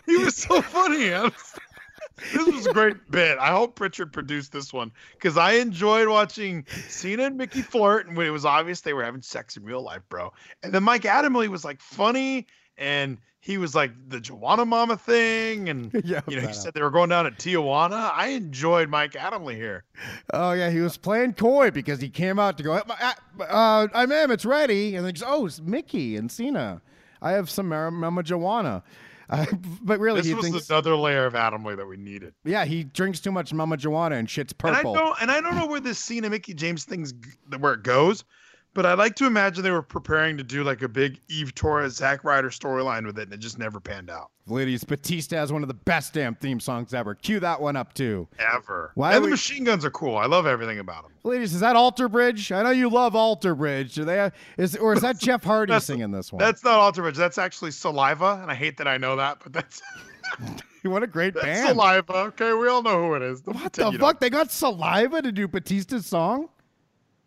[0.06, 1.12] He was so funny.
[2.32, 3.38] This was a great bit.
[3.38, 8.16] I hope Pritchard produced this one because I enjoyed watching Cena and Mickie flirt, and
[8.16, 10.32] when it was obvious they were having sex in real life, bro.
[10.64, 15.68] And then Mike Adamle was like funny, and he was like the Joanna Mama thing,
[15.68, 18.10] and Yeah, you know he said they were going down to Tijuana.
[18.14, 19.84] I enjoyed Mike Adamle here.
[20.32, 22.72] oh yeah, he was playing coy because he came out to go.
[22.74, 26.82] Uh, uh, Amann, it's ready, and then he goes, oh, it's Mickie and Cena.
[27.22, 28.82] I have some mar- Mama Joanna.
[29.30, 29.44] Uh,
[29.82, 32.32] but really, This was thinks, another layer of Adamle that we needed.
[32.46, 34.92] yeah, he drinks too much Mama Joanna and shit's purple.
[34.92, 37.12] And I don't, and I don't know where this Cena Mickey James thing's
[37.58, 38.24] where it goes,
[38.78, 41.96] but I like to imagine they were preparing to do like a big Eve Torres
[41.96, 45.62] Zack Ryder storyline with it, and it just never panned out Ladies, Batista has one
[45.62, 47.16] of the best damn theme songs ever.
[47.16, 48.28] Cue that one up too.
[48.38, 48.92] ever.
[48.94, 50.16] Why and the we- machine guns are cool.
[50.16, 51.12] I love everything about them.
[51.24, 52.52] Ladies, is that Alter Bridge?
[52.52, 53.96] I know you love Alter Bridge.
[53.96, 56.38] Do they is or is that Jeff Hardy singing this one?
[56.38, 57.16] That's not Alter Bridge.
[57.16, 59.82] That's actually Saliva, and I hate that I know that, but that's,
[60.84, 61.68] what a great that's band.
[61.70, 62.12] Saliva.
[62.28, 63.40] Okay, we all know who it is.
[63.40, 64.20] Don't What pretend the fuck?
[64.20, 66.48] They got Saliva to do Batista's song?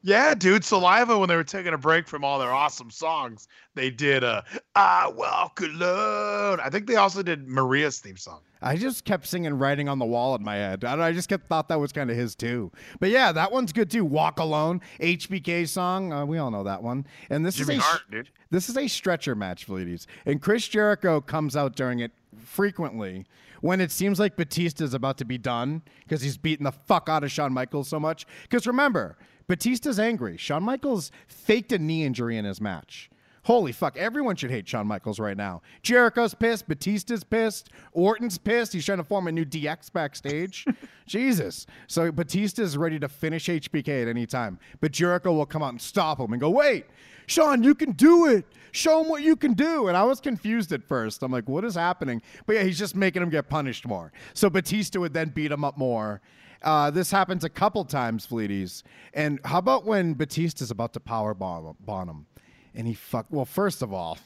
[0.03, 1.17] Yeah, dude, Saliva.
[1.17, 4.41] When they were taking a break from all their awesome songs, they did uh,
[4.75, 8.41] "I Walk Alone." I think they also did Maria's theme song.
[8.63, 10.83] I just kept singing "Writing on the Wall" in my head.
[10.83, 12.71] I, don't I just kept thought that was kind of his too.
[12.99, 14.03] But yeah, that one's good too.
[14.03, 16.11] "Walk Alone," HBK song.
[16.11, 17.05] Uh, we all know that one.
[17.29, 18.29] And this Jimmy is a Hart, dude.
[18.49, 20.07] This is a stretcher match, ladies.
[20.25, 22.11] And Chris Jericho comes out during it
[22.43, 23.25] frequently
[23.61, 27.07] when it seems like Batista is about to be done because he's beating the fuck
[27.07, 28.25] out of Shawn Michaels so much.
[28.43, 29.17] Because remember,
[29.47, 30.37] Batista's angry.
[30.37, 33.09] Shawn Michaels faked a knee injury in his match.
[33.43, 35.63] Holy fuck, everyone should hate Shawn Michaels right now.
[35.81, 38.71] Jericho's pissed, Batista's pissed, Orton's pissed.
[38.71, 40.65] He's trying to form a new DX backstage.
[41.07, 41.65] Jesus.
[41.87, 44.59] So Batista's ready to finish HBK at any time.
[44.79, 46.85] But Jericho will come out and stop him and go, wait,
[47.25, 48.45] Shawn, you can do it.
[48.73, 49.87] Show him what you can do.
[49.87, 51.23] And I was confused at first.
[51.23, 52.21] I'm like, what is happening?
[52.45, 54.11] But yeah, he's just making him get punished more.
[54.33, 56.21] So Batista would then beat him up more.
[56.61, 58.83] Uh, this happens a couple times, Fleeties.
[59.13, 62.25] And how about when Batista's about to power bomb, bomb him?
[62.75, 63.25] And he fuck.
[63.29, 64.17] Well, first of all,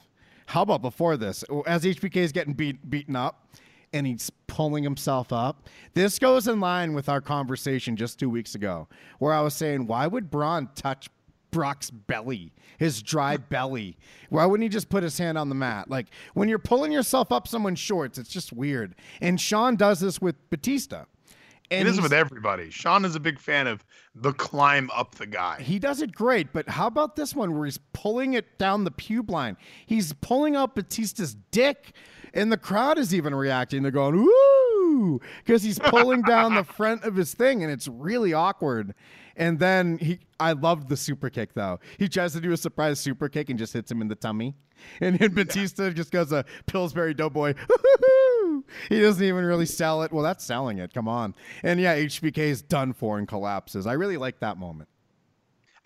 [0.48, 1.44] how about before this?
[1.66, 3.56] As HBK is getting beat, beaten up
[3.94, 5.68] and he's pulling himself up.
[5.94, 8.88] This goes in line with our conversation just two weeks ago,
[9.20, 11.10] where I was saying, why would Braun touch
[11.52, 13.98] Brock's belly, his dry belly?
[14.30, 15.90] Why wouldn't he just put his hand on the mat?
[15.90, 18.96] Like when you're pulling yourself up someone's shorts, it's just weird.
[19.22, 21.06] And Shawn does this with Batista.
[21.72, 22.70] And it he's- with everybody.
[22.70, 25.62] Shawn is a big fan of the climb up the guy.
[25.62, 28.92] He does it great, but how about this one where he's pulling it down the
[28.92, 29.58] pube line?
[29.86, 31.94] He's pulling out Batista's dick,
[32.34, 33.82] and the crowd is even reacting.
[33.82, 38.32] They're going, woo, because he's pulling down the front of his thing, and it's really
[38.34, 38.94] awkward.
[39.38, 41.80] And then he, I loved the super kick though.
[41.98, 44.56] He tries to do a surprise super kick and just hits him in the tummy.
[45.02, 47.54] And then Batista just goes a Pillsbury Doughboy.
[48.90, 50.12] he doesn't even really sell it.
[50.12, 50.94] Well, that's selling it.
[50.94, 51.36] Come on.
[51.64, 53.88] And yeah, HBK is done for and collapses.
[53.88, 54.90] I really like that moment.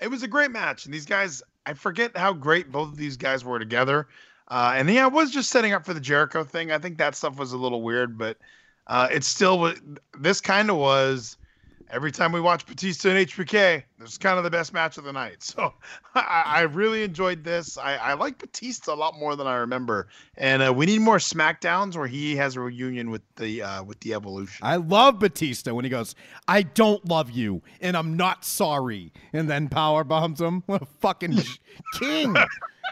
[0.01, 3.17] It was a great match, and these guys, I forget how great both of these
[3.17, 4.07] guys were together.
[4.47, 6.71] Uh, and yeah, I was just setting up for the Jericho thing.
[6.71, 8.37] I think that stuff was a little weird, but
[8.87, 9.79] uh, it still was.
[10.17, 11.37] This kind of was.
[11.91, 15.03] Every time we watch Batista and HBK, this is kind of the best match of
[15.03, 15.37] the night.
[15.49, 15.73] So
[16.13, 17.77] I, I really enjoyed this.
[17.77, 21.17] I, I like Batista a lot more than I remember, and uh, we need more
[21.17, 24.59] Smackdowns where he has a reunion with the uh, with the Evolution.
[24.61, 26.13] I love Batista when he goes,
[26.47, 29.11] I don't love you, and I'm not sorry.
[29.33, 30.63] And then power bombs him.
[30.67, 31.39] What a fucking
[31.99, 32.35] king.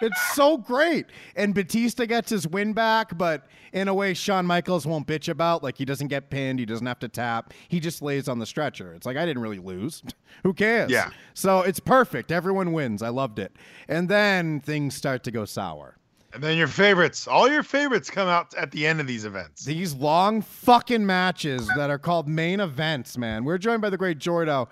[0.02, 1.08] It's so great.
[1.36, 5.64] And Batista gets his win back, but in a way Shawn Michaels won't bitch about.
[5.64, 7.54] Like he doesn't get pinned, he doesn't have to tap.
[7.68, 8.94] He just lays on the stretcher.
[8.94, 10.04] It's like I didn't really lose.
[10.44, 10.92] Who cares?
[10.92, 11.10] Yeah.
[11.34, 12.32] So it's perfect.
[12.32, 13.02] Everyone wins.
[13.02, 13.52] I loved it.
[13.88, 15.98] And then things start to go sour.
[16.34, 19.66] and then your favorites, all your favorites, come out at the end of these events.
[19.66, 23.44] These long fucking matches that are called main events, man.
[23.46, 24.68] We're joined by the great Jordo.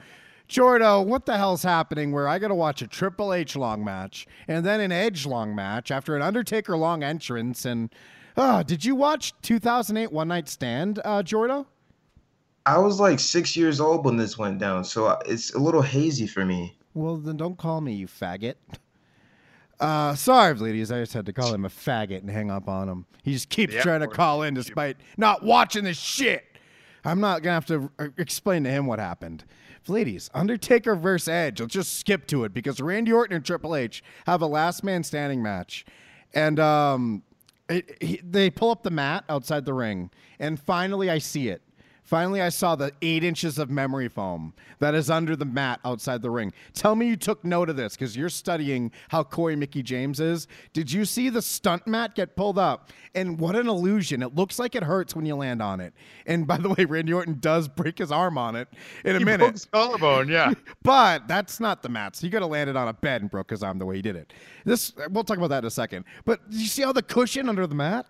[0.50, 4.28] Jordo, what the hell's happening where I got to watch a Triple H long match
[4.48, 7.66] and then an Edge long match after an Undertaker long entrance?
[7.66, 7.90] And
[8.38, 11.66] oh, did you watch 2008 One Night Stand, uh, Jordo?
[12.68, 16.26] I was like six years old when this went down, so it's a little hazy
[16.26, 16.78] for me.
[16.94, 18.56] Well, then don't call me, you faggot.
[19.80, 20.92] Uh, sorry, ladies.
[20.92, 23.06] I just had to call him a faggot and hang up on him.
[23.24, 26.44] He just keeps Yeah, trying to call in despite not watching this shit.
[27.04, 29.44] I'm not gonna have to uh, explain to him what happened.
[29.88, 31.60] Ladies, Undertaker versus Edge.
[31.60, 35.04] Let's just skip to it because Randy Orton and Triple H have a last man
[35.04, 35.86] standing match,
[36.34, 37.24] and um,
[37.70, 40.10] it, he, they pull up the mat outside the ring,
[40.40, 41.62] and finally I see it.
[42.06, 46.22] Finally, I saw the eight inches of memory foam that is under the mat outside
[46.22, 46.54] the ring.
[46.74, 50.48] Tell me you took note of this because you're studying how Corey Mickie James is.
[50.72, 52.92] Did you see the stunt mat get pulled up?
[53.16, 54.22] And what an illusion.
[54.22, 55.94] It looks like it hurts when you land on it.
[56.28, 58.68] And by the way, Randy Orton does break his arm on it
[59.04, 59.68] in a He minute.
[59.72, 60.54] broke collarbone, yeah.
[60.84, 62.22] But that's not the mats.
[62.22, 64.16] He could have landed on a bed and broke his arm the way he did
[64.16, 64.32] it.
[64.64, 66.06] This we'll talk about that in a second.
[66.24, 68.06] But did you see all the cushion under the mat?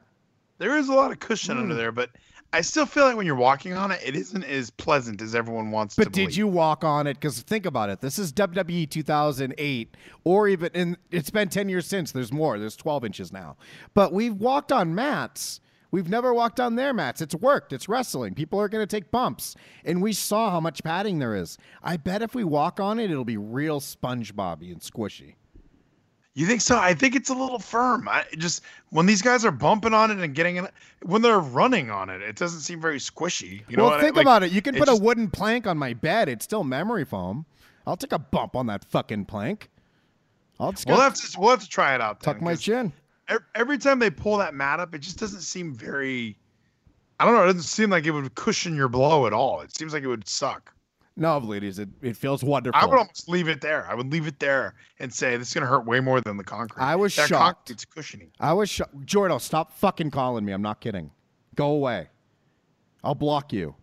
[0.57, 1.63] There is a lot of cushion Hmm.
[1.63, 2.09] under there, but
[2.55, 5.71] I still feel like when you're walking on it, it isn't as pleasant as everyone
[5.71, 6.37] wants to But did believe.
[6.37, 7.15] you walk on it?
[7.15, 7.99] Because think about it.
[7.99, 12.13] This is WWE 2008, or even, and it's been 10 years since.
[12.13, 12.57] There's more.
[12.57, 13.57] There's 12 inches now.
[13.93, 15.59] But we've walked on mats.
[15.91, 17.19] We've never walked on their mats.
[17.19, 17.73] It's worked.
[17.73, 18.35] It's wrestling.
[18.35, 19.57] People are going to take bumps.
[19.83, 21.57] And we saw how much padding there is.
[21.83, 25.35] I bet if we walk on it, it'll be real SpongeBobby and squishy.
[26.35, 26.77] You think so?
[26.77, 28.09] I think it's a little firm.
[28.09, 30.69] I just when these guys are bumping on it and getting it,
[31.01, 33.63] when they're running on it, it doesn't seem very squishy.
[33.69, 34.51] You know well, what I- think like, about it.
[34.51, 36.27] You can put just- a wooden plank on my bed.
[36.27, 37.45] It's still memory foam.
[37.87, 39.69] I'll take a bump on that fucking plank.
[40.59, 42.19] I'll just We'll have to we'll have to try it out.
[42.19, 42.91] Then, tuck my chin.
[43.55, 46.37] Every time they pull that mat up, it just doesn't seem very.
[47.17, 47.43] I don't know.
[47.43, 49.61] It doesn't seem like it would cushion your blow at all.
[49.61, 50.73] It seems like it would suck.
[51.17, 52.79] No, ladies, it, it feels wonderful.
[52.79, 53.87] I would almost leave it there.
[53.89, 56.43] I would leave it there and say this is gonna hurt way more than the
[56.43, 56.83] concrete.
[56.83, 57.69] I was that shocked.
[57.71, 58.31] It's cushiony.
[58.39, 58.95] I was shocked.
[59.05, 60.51] Jordo, stop fucking calling me.
[60.51, 61.11] I'm not kidding.
[61.55, 62.09] Go away.
[63.03, 63.75] I'll block you.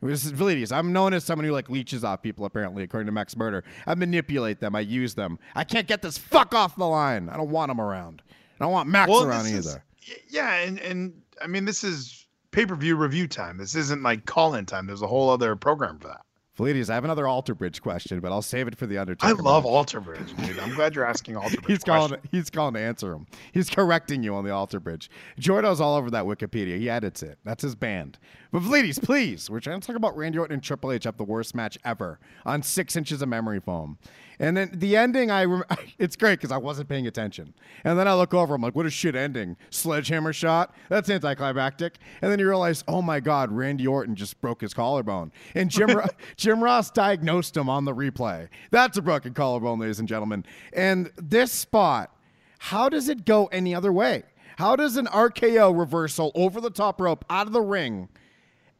[0.00, 0.72] This is ladies.
[0.72, 2.44] I'm known as someone who like leeches off people.
[2.44, 4.74] Apparently, according to Max Murder, I manipulate them.
[4.76, 5.38] I use them.
[5.54, 7.28] I can't get this fuck off the line.
[7.28, 8.22] I don't want him around.
[8.60, 9.84] I don't want Max Well, around this is- either.
[10.28, 13.58] yeah, and and I mean this is pay per view review time.
[13.58, 14.86] This isn't like call in time.
[14.86, 16.20] There's a whole other program for that.
[16.58, 19.26] Ladies, I have another Alter Bridge question, but I'll save it for the Undertaker.
[19.26, 19.72] I love match.
[19.72, 20.58] Alter Bridge, dude.
[20.58, 21.66] I'm glad you're asking Alter Bridge.
[21.78, 22.08] He's calling.
[22.10, 22.28] questions.
[22.30, 23.26] He's calling to answer him.
[23.52, 25.10] He's correcting you on the Alter Bridge.
[25.38, 26.76] Jordo's all over that Wikipedia.
[26.78, 27.38] He edits it.
[27.42, 28.18] That's his band.
[28.50, 31.24] But ladies, please, we're trying to talk about Randy Orton and Triple H have the
[31.24, 33.96] worst match ever on six inches of memory foam.
[34.38, 35.64] And then the ending, I rem-
[35.98, 37.54] it's great because I wasn't paying attention.
[37.84, 39.56] And then I look over, I'm like, what a shit ending.
[39.70, 40.74] Sledgehammer shot.
[40.88, 41.98] That's anticlimactic.
[42.20, 45.32] And then you realize, oh my God, Randy Orton just broke his collarbone.
[45.54, 46.06] And Jim Ro-
[46.36, 48.48] Jim Ross diagnosed him on the replay.
[48.70, 50.44] That's a broken collarbone, ladies and gentlemen.
[50.72, 52.14] And this spot,
[52.58, 54.22] how does it go any other way?
[54.56, 58.08] How does an RKO reversal over the top rope out of the ring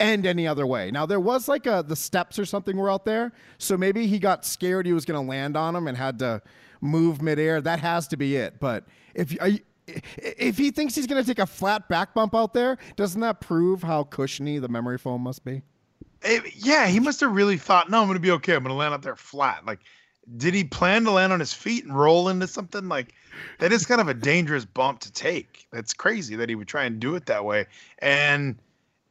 [0.02, 0.90] end any other way?
[0.90, 4.18] Now there was like a the steps or something were out there, so maybe he
[4.18, 6.42] got scared he was going to land on them and had to
[6.80, 7.60] move midair.
[7.60, 8.60] That has to be it.
[8.60, 8.84] But
[9.14, 12.78] if you, if he thinks he's going to take a flat back bump out there,
[12.96, 15.62] doesn't that prove how cushiony the memory foam must be?
[16.24, 18.54] it- yeah, he must have really thought, no, I'm gonna be okay.
[18.54, 19.66] I'm gonna land out there flat.
[19.66, 19.80] Like,
[20.36, 22.88] did he plan to land on his feet and roll into something?
[22.88, 23.14] Like,
[23.58, 25.66] that is kind of a dangerous bump to take.
[25.72, 27.66] That's crazy that he would try and do it that way.
[27.98, 28.56] And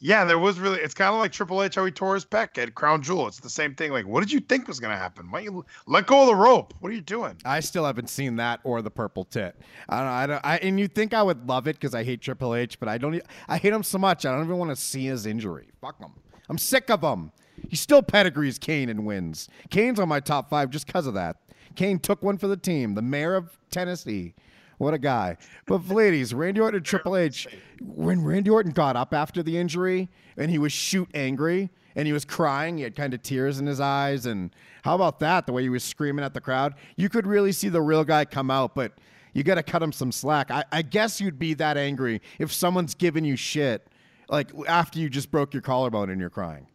[0.04, 0.80] yeah, there was really.
[0.80, 3.28] It's kind of like Triple H how he tore his pec at Crown Jewel.
[3.28, 3.92] It's the same thing.
[3.92, 5.30] Like, what did you think was gonna happen?
[5.30, 6.74] Why you let go of the rope?
[6.80, 7.38] What are you doing?
[7.46, 9.56] I still haven't seen that or the purple tit.
[9.88, 10.08] I don't.
[10.08, 10.46] I don't.
[10.46, 12.98] I, and you think I would love it because I hate Triple H, but I
[12.98, 13.22] don't.
[13.48, 14.26] I hate him so much.
[14.26, 15.68] I don't even want to see his injury.
[15.82, 16.12] Fuck him.
[16.50, 17.32] I'm sick of him.
[17.70, 19.50] He still pedigrees Kane and wins.
[19.70, 21.38] Kane's on my top five just because of that.
[21.76, 22.96] Kane took one for the team.
[22.96, 24.34] The mayor of Tennessee.
[24.82, 25.38] What a guy.
[25.68, 27.48] But ladies, Randy Orton Triple H,
[27.80, 32.14] when Randy Orton got up after the injury and he was shoot angry and he
[32.14, 34.26] was crying, he had kind of tears in his eyes.
[34.26, 34.50] And
[34.82, 35.46] how about that?
[35.46, 38.26] The way he was screaming at the crowd, you could really see the real guy
[38.26, 38.94] come out, but
[39.34, 40.50] you got to cut him some slack.
[40.50, 43.88] I, I guess you'd be that angry if someone's giving you shit,
[44.30, 46.66] like after you just broke your collarbone and you're crying.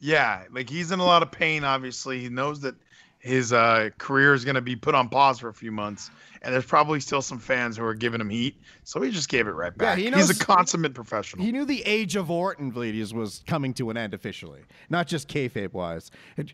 [0.00, 1.62] Yeah, like he's in a lot of pain.
[1.62, 2.74] Obviously, he knows that
[3.20, 6.10] his uh, career is going to be put on pause for a few months,
[6.42, 8.56] and there's probably still some fans who are giving him heat.
[8.84, 9.98] So he just gave it right Yeah, back.
[9.98, 11.44] he he's a consummate professional.
[11.44, 15.28] He knew the age of Orton, ladies, was coming to an end officially, not just
[15.28, 16.10] kayfabe wise.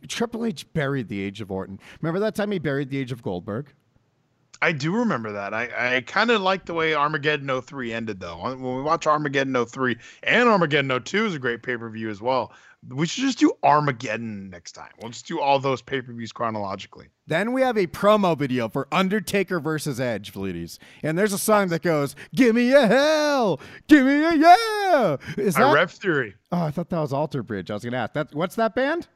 [0.09, 1.79] Triple H buried the age of Orton.
[2.01, 3.73] Remember that time he buried the age of Goldberg?
[4.63, 5.53] I do remember that.
[5.55, 8.37] I, I kind of like the way Armageddon 03 ended, though.
[8.39, 12.21] When we watch Armageddon 03 and Armageddon 02 is a great pay per view as
[12.23, 12.53] well.
[12.89, 14.91] We should just do Armageddon next time.
[15.01, 17.09] We'll just do all those pay per views chronologically.
[17.27, 20.79] Then we have a promo video for Undertaker versus Edge, ladies.
[21.03, 23.61] And there's a song that goes, Give me a hell!
[23.89, 25.17] Give me a yeah!
[25.37, 25.75] Is I that?
[25.75, 26.35] Rev Theory.
[26.53, 27.71] oh, I thought that was Alter Bridge.
[27.71, 28.13] I was going to ask.
[28.13, 29.09] That, what's that band?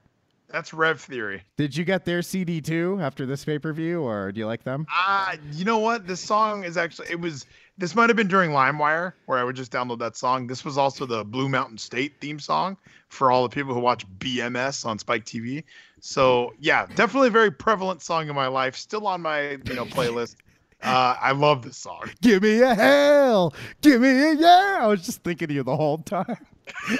[0.50, 1.42] That's Rev Theory.
[1.56, 4.64] Did you get their CD too after this pay per view, or do you like
[4.64, 4.86] them?
[4.94, 6.06] Uh, you know what?
[6.06, 7.46] This song is actually it was
[7.78, 10.46] this might have been during LimeWire where I would just download that song.
[10.46, 12.76] This was also the Blue Mountain State theme song
[13.08, 15.64] for all the people who watch BMS on Spike TV.
[16.00, 18.76] So yeah, definitely a very prevalent song in my life.
[18.76, 20.36] Still on my you know playlist.
[20.82, 22.10] Uh, I love this song.
[22.22, 23.54] Give me a hell!
[23.82, 24.78] Give me a yeah!
[24.80, 26.38] I was just thinking of you the whole time.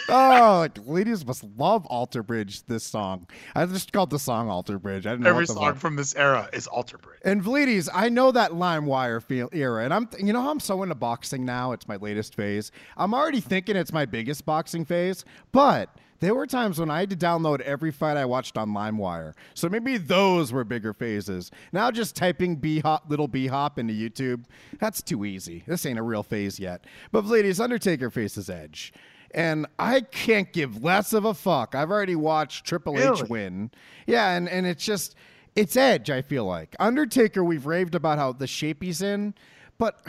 [0.09, 2.65] Oh, ladies must love Alter Bridge.
[2.65, 5.07] This song, I just called the song Alter Bridge.
[5.07, 7.21] I didn't know Every song from this era is Alter Bridge.
[7.25, 10.83] And ladies, I know that LimeWire feel era, and I'm you know how I'm so
[10.83, 11.73] into boxing now.
[11.73, 12.71] It's my latest phase.
[12.97, 15.91] I'm already thinking it's my biggest boxing phase, but.
[16.21, 19.33] There were times when I had to download every fight I watched on LimeWire.
[19.55, 21.51] So maybe those were bigger phases.
[21.73, 24.45] Now just typing B hop little B hop into YouTube,
[24.79, 25.65] that's too easy.
[25.67, 26.85] This ain't a real phase yet.
[27.11, 28.93] But ladies, Undertaker faces Edge.
[29.33, 31.75] And I can't give less of a fuck.
[31.75, 33.71] I've already watched Triple H win.
[34.07, 35.15] Yeah, and, and it's just
[35.55, 36.75] it's Edge, I feel like.
[36.79, 39.35] Undertaker, we've raved about how the shape he's in,
[39.79, 40.01] but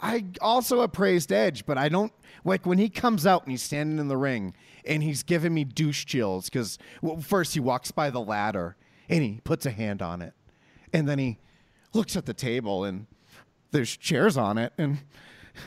[0.00, 2.12] I also appraised Edge, but I don't
[2.44, 5.64] like when he comes out and he's standing in the ring and he's giving me
[5.64, 8.76] douche chills because well, first he walks by the ladder
[9.08, 10.34] and he puts a hand on it,
[10.92, 11.38] and then he
[11.92, 13.06] looks at the table and
[13.72, 14.98] there's chairs on it, and,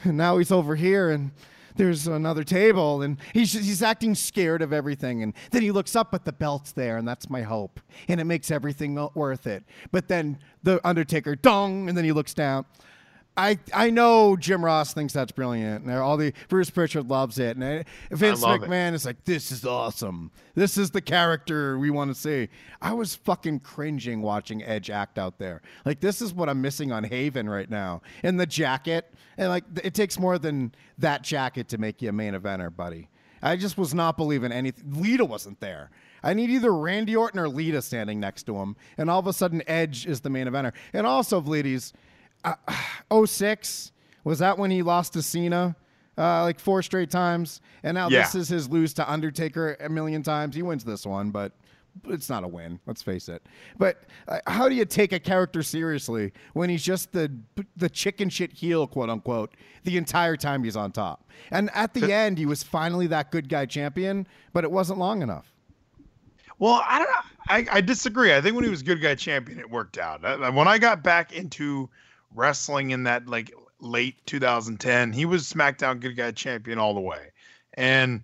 [0.03, 1.31] and now he's over here and
[1.75, 5.23] there's another table and he's he's acting scared of everything.
[5.23, 7.79] And then he looks up at the belts there and that's my hope.
[8.07, 9.63] And it makes everything worth it.
[9.91, 12.65] But then the undertaker dong and then he looks down
[13.35, 17.57] I, I know Jim Ross thinks that's brilliant, and all the Bruce Pritchard loves it,
[17.57, 17.83] and uh,
[18.15, 18.43] Vince.
[18.43, 20.29] McMahon is like, "This is awesome.
[20.53, 22.49] This is the character we want to see."
[22.81, 25.63] I was fucking cringing watching Edge act out there.
[25.83, 29.63] Like this is what I'm missing on Haven right now, and the jacket, and like
[29.83, 33.09] it takes more than that jacket to make you a main eventer, buddy.
[33.41, 35.01] I just was not believing anything.
[35.01, 35.89] Lita wasn't there.
[36.23, 39.33] I need either Randy Orton or Lita standing next to him, and all of a
[39.33, 40.71] sudden Edge is the main eventer.
[40.93, 41.93] And also, ladies,
[42.43, 43.91] uh, 06
[44.23, 45.75] was that when he lost to Cena
[46.17, 50.21] uh, like four straight times, and now this is his lose to Undertaker a million
[50.23, 50.55] times.
[50.55, 51.53] He wins this one, but
[52.07, 52.79] it's not a win.
[52.85, 53.43] Let's face it.
[53.77, 57.31] But uh, how do you take a character seriously when he's just the
[57.77, 61.29] the chicken shit heel, quote unquote, the entire time he's on top?
[61.51, 65.21] And at the end, he was finally that good guy champion, but it wasn't long
[65.23, 65.51] enough.
[66.59, 67.29] Well, I don't know.
[67.49, 68.33] I, I disagree.
[68.33, 70.23] I think when he was good guy champion, it worked out.
[70.23, 71.89] Uh, When I got back into
[72.35, 77.31] wrestling in that like late 2010, he was SmackDown good guy champion all the way,
[77.75, 78.21] and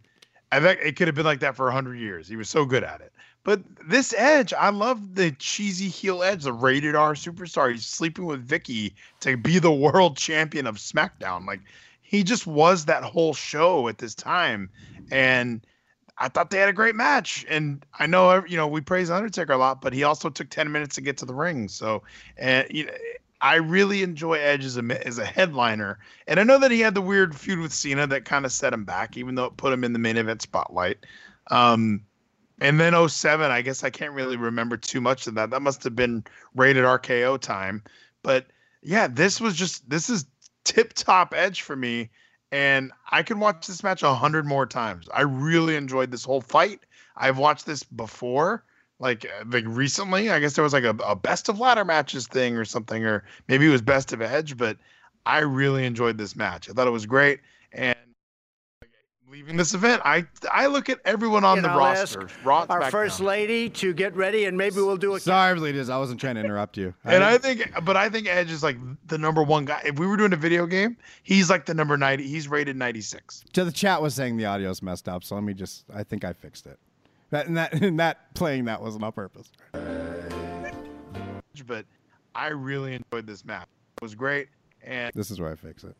[0.51, 2.27] I think it could have been like that for hundred years.
[2.27, 3.13] He was so good at it.
[3.43, 7.71] But this Edge, I love the cheesy heel Edge, the rated R superstar.
[7.71, 11.45] He's sleeping with Vicky to be the world champion of SmackDown.
[11.45, 11.61] Like
[12.01, 14.69] he just was that whole show at this time,
[15.11, 15.65] and
[16.17, 19.53] I thought they had a great match, and I know you know we praise Undertaker
[19.53, 21.69] a lot, but he also took ten minutes to get to the ring.
[21.69, 22.03] So,
[22.37, 22.93] and you know,
[23.41, 26.95] I really enjoy Edge as a as a headliner, and I know that he had
[26.95, 29.73] the weird feud with Cena that kind of set him back, even though it put
[29.73, 31.05] him in the main event spotlight.
[31.51, 32.05] Um,
[32.61, 35.49] And then 07, I guess I can't really remember too much of that.
[35.51, 36.23] That must have been
[36.55, 37.83] rated RKO time.
[38.23, 38.47] But
[38.81, 40.25] yeah, this was just this is
[40.65, 42.09] tip top edge for me.
[42.51, 45.07] And I can watch this match a hundred more times.
[45.13, 46.81] I really enjoyed this whole fight.
[47.15, 48.63] I've watched this before,
[48.99, 50.29] like uh, like recently.
[50.29, 53.23] I guess there was like a, a best of ladder matches thing or something, or
[53.47, 54.77] maybe it was best of edge, but
[55.25, 56.69] I really enjoyed this match.
[56.69, 57.39] I thought it was great.
[57.71, 57.95] And
[59.29, 62.27] leaving this event, I I look at everyone on And the I'll roster.
[62.43, 62.91] Raw, and Our SmackDown.
[62.91, 66.35] first lady to get ready, and maybe we'll do a Sorry, ladies, I wasn't trying
[66.35, 66.93] to interrupt you.
[67.05, 69.81] And I think, but I think Edge is like the number one guy.
[69.85, 72.27] If we were doing a video game, he's like the number 90.
[72.27, 73.43] He's rated 96.
[73.53, 75.85] to the chat was saying the audio's messed up, so let me just.
[75.93, 76.79] I think I fixed it.
[77.31, 79.51] That and that and that playing that wasn't on purpose.
[81.67, 81.85] But
[82.35, 83.67] I really enjoyed this map.
[83.97, 84.47] It was great.
[84.81, 85.95] And This is where I fix it.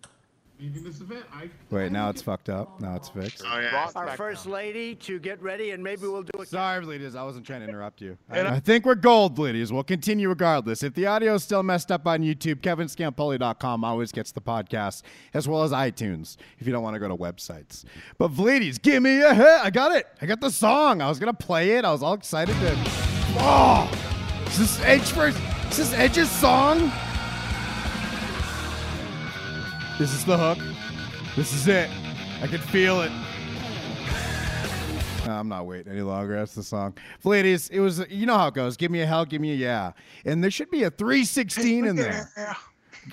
[0.60, 2.80] Leaving this event, I Wait, now it's fucked up.
[2.82, 3.44] Now it's fixed.
[3.46, 4.16] oh yeah, our SmackDown.
[4.18, 7.62] first lady to get ready, and maybe we'll do a Sorry, ladies, I wasn't trying
[7.62, 8.18] to interrupt you.
[8.30, 9.72] And I- I think we're gold, ladies.
[9.72, 10.84] We'll continue regardless.
[10.84, 15.04] If the audio is still messed up on YouTube, kevinscampoli.com always gets the podcast,
[15.34, 17.86] as well as iTunes, if you don't want to go to websites.
[18.18, 19.46] But ladies, give me a hit.
[19.48, 20.08] I got it.
[20.22, 21.02] I got the song.
[21.02, 21.86] I was going to play it.
[21.86, 22.76] I was all excited to.
[23.42, 23.90] Oh!
[24.48, 25.38] Is this Edge first?
[25.72, 26.92] Is this Edge's song?
[30.00, 30.58] This is the hook.
[31.36, 31.90] This is it.
[32.42, 33.12] I can feel it.
[35.30, 36.38] I'm not waiting any longer.
[36.38, 36.94] That's the song.
[37.26, 38.78] Ladies, it was, you know how it goes.
[38.78, 39.92] Give me a hell, give me a yeah.
[40.24, 42.30] And there should be a 316 in there.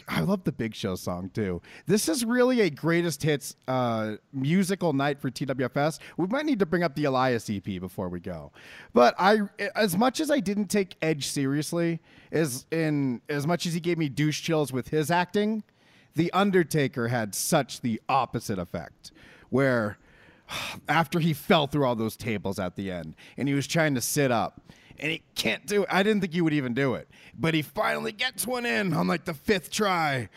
[0.06, 1.60] I love the Big Show song too.
[1.86, 5.98] This is really a greatest hits uh, musical night for TWFS.
[6.16, 8.52] We might need to bring up the Elias EP before we go.
[8.94, 9.40] But I,
[9.74, 13.98] as much as I didn't take Edge seriously, as in as much as he gave
[13.98, 15.64] me douche chills with his acting,
[16.16, 19.12] the Undertaker had such the opposite effect,
[19.50, 19.98] where
[20.88, 24.00] after he fell through all those tables at the end and he was trying to
[24.00, 24.60] sit up
[24.98, 25.88] and he can't do it.
[25.90, 27.08] I didn't think he would even do it,
[27.38, 30.28] but he finally gets one in on like the fifth try.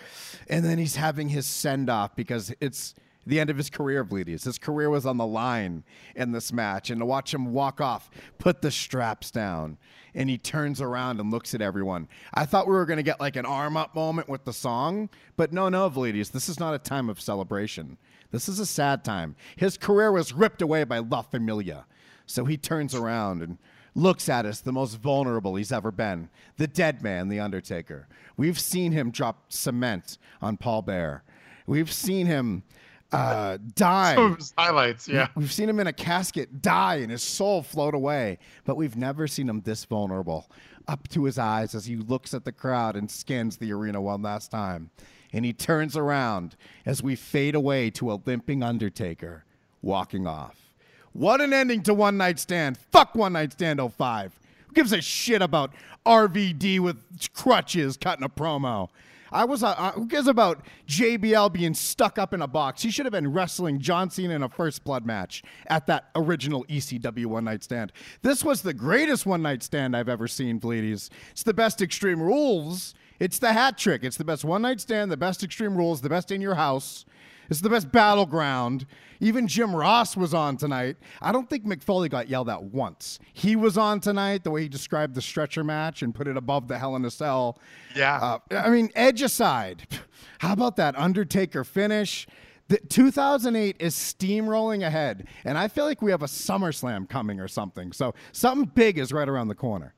[0.49, 2.93] And then he's having his send off because it's
[3.29, 4.43] the end of his career, Bleedies.
[4.43, 5.83] His career was on the line
[6.15, 6.89] in this match.
[6.89, 9.77] And to watch him walk off, put the straps down,
[10.13, 12.07] and he turns around and looks at everyone.
[12.33, 15.09] I thought we were going to get like an arm up moment with the song,
[15.37, 16.31] but no, no, Bleedies.
[16.31, 17.97] This is not a time of celebration.
[18.31, 19.35] This is a sad time.
[19.55, 21.85] His career was ripped away by La Familia.
[22.25, 23.57] So he turns around and
[23.95, 28.07] looks at us the most vulnerable he's ever been the dead man, The Undertaker.
[28.37, 31.23] We've seen him drop cement on Paul Bearer.
[31.65, 32.63] We've seen him
[33.11, 34.15] uh, die.
[34.15, 35.27] Some of his highlights, yeah.
[35.35, 39.27] We've seen him in a casket die and his soul float away, but we've never
[39.27, 40.49] seen him this vulnerable.
[40.87, 44.21] Up to his eyes as he looks at the crowd and scans the arena one
[44.21, 44.89] last time.
[45.31, 46.55] And he turns around
[46.85, 49.45] as we fade away to a limping Undertaker
[49.81, 50.55] walking off.
[51.13, 52.77] What an ending to One Night Stand.
[52.91, 54.39] Fuck One Night Stand 05.
[54.67, 55.73] Who gives a shit about
[56.05, 57.03] RVD with
[57.33, 58.89] crutches cutting a promo?
[59.31, 62.81] I was, uh, uh, who cares about JBL being stuck up in a box?
[62.81, 66.65] He should have been wrestling John Cena in a first blood match at that original
[66.65, 67.91] ECW one night stand.
[68.21, 71.09] This was the greatest one night stand I've ever seen, Bleedies.
[71.31, 72.93] It's the best Extreme Rules.
[73.19, 74.03] It's the hat trick.
[74.03, 77.05] It's the best one night stand, the best Extreme Rules, the best in your house.
[77.49, 78.85] It's the best battleground.
[79.19, 80.97] Even Jim Ross was on tonight.
[81.21, 83.19] I don't think Mick Foley got yelled at once.
[83.33, 86.67] He was on tonight, the way he described the stretcher match and put it above
[86.67, 87.59] the Hell in a Cell.
[87.95, 88.17] Yeah.
[88.17, 89.87] Uh, I mean, Edge aside,
[90.39, 92.27] how about that Undertaker finish?
[92.69, 97.47] The 2008 is steamrolling ahead, and I feel like we have a SummerSlam coming or
[97.47, 97.91] something.
[97.91, 99.95] So something big is right around the corner.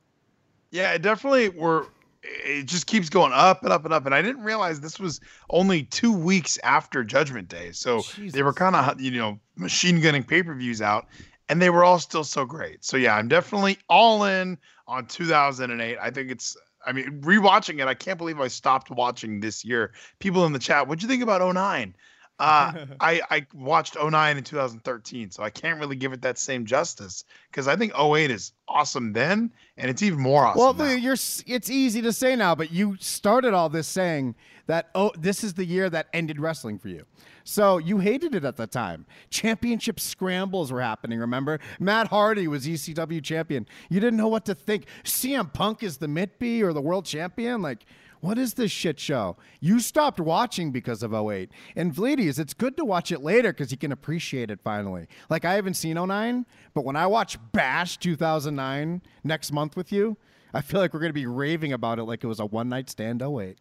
[0.70, 1.86] Yeah, it definitely were.
[2.22, 4.06] It just keeps going up and up and up.
[4.06, 5.20] And I didn't realize this was
[5.50, 7.72] only two weeks after Judgment Day.
[7.72, 11.08] So they were kind of, you know, machine gunning pay per views out,
[11.48, 12.84] and they were all still so great.
[12.84, 15.98] So yeah, I'm definitely all in on 2008.
[16.00, 16.56] I think it's.
[16.84, 19.92] I mean, rewatching it, I can't believe I stopped watching this year.
[20.18, 21.94] People in the chat, what'd you think about 09?
[22.38, 26.64] Uh, I, I watched 09 in 2013, so I can't really give it that same
[26.64, 30.60] justice because I think 08 is awesome then, and it's even more awesome.
[30.60, 30.92] Well, now.
[30.92, 34.34] you're it's easy to say now, but you started all this saying
[34.66, 37.04] that oh, this is the year that ended wrestling for you.
[37.44, 39.06] So you hated it at the time.
[39.30, 41.18] Championship scrambles were happening.
[41.18, 43.66] Remember, Matt Hardy was ECW champion.
[43.90, 44.86] You didn't know what to think.
[45.04, 47.60] CM Punk is the Mitby or the world champion.
[47.62, 47.84] Like,
[48.22, 49.36] what is this shit show?
[49.58, 51.50] You stopped watching because of 08.
[51.74, 55.08] And Vleedies, it's good to watch it later because you can appreciate it finally.
[55.28, 60.16] Like, I haven't seen 09, but when I watch Bash 2009 next month with you,
[60.54, 62.68] I feel like we're going to be raving about it like it was a one
[62.68, 63.58] night stand 08.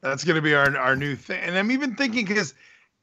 [0.00, 1.40] That's going to be our our new thing.
[1.40, 2.54] And I'm even thinking because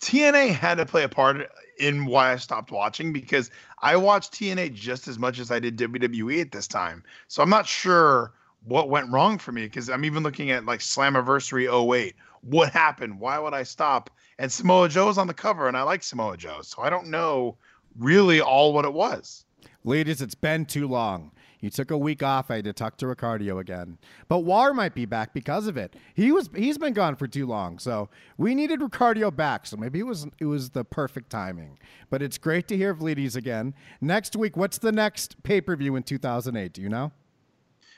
[0.02, 1.50] TNA had to play a part
[1.80, 5.78] in why I stopped watching because I watched TNA just as much as I did
[5.78, 7.04] WWE at this time.
[7.30, 8.34] So I'm not sure
[8.66, 12.16] what went wrong for me because I'm even looking at like Slammiversary 08.
[12.42, 13.20] What happened?
[13.20, 14.10] Why would I stop?
[14.40, 16.62] And Samoa Joe's on the cover, and I like Samoa Joe.
[16.62, 17.58] So I don't know
[17.98, 19.46] really all what it was.
[19.84, 21.32] Ladies, it's been too long.
[21.60, 22.50] You took a week off.
[22.50, 24.00] I had to talk to Ricardio again.
[24.28, 25.96] But War might be back because of it.
[26.16, 27.78] He was he's been gone for too long.
[27.78, 29.68] So we needed Ricardio back.
[29.68, 31.78] So maybe it was it was the perfect timing.
[32.10, 33.76] But it's great to hear Vlides again.
[34.02, 36.74] Next week, what's the next pay-per-view in 2008?
[36.74, 37.12] Do you know?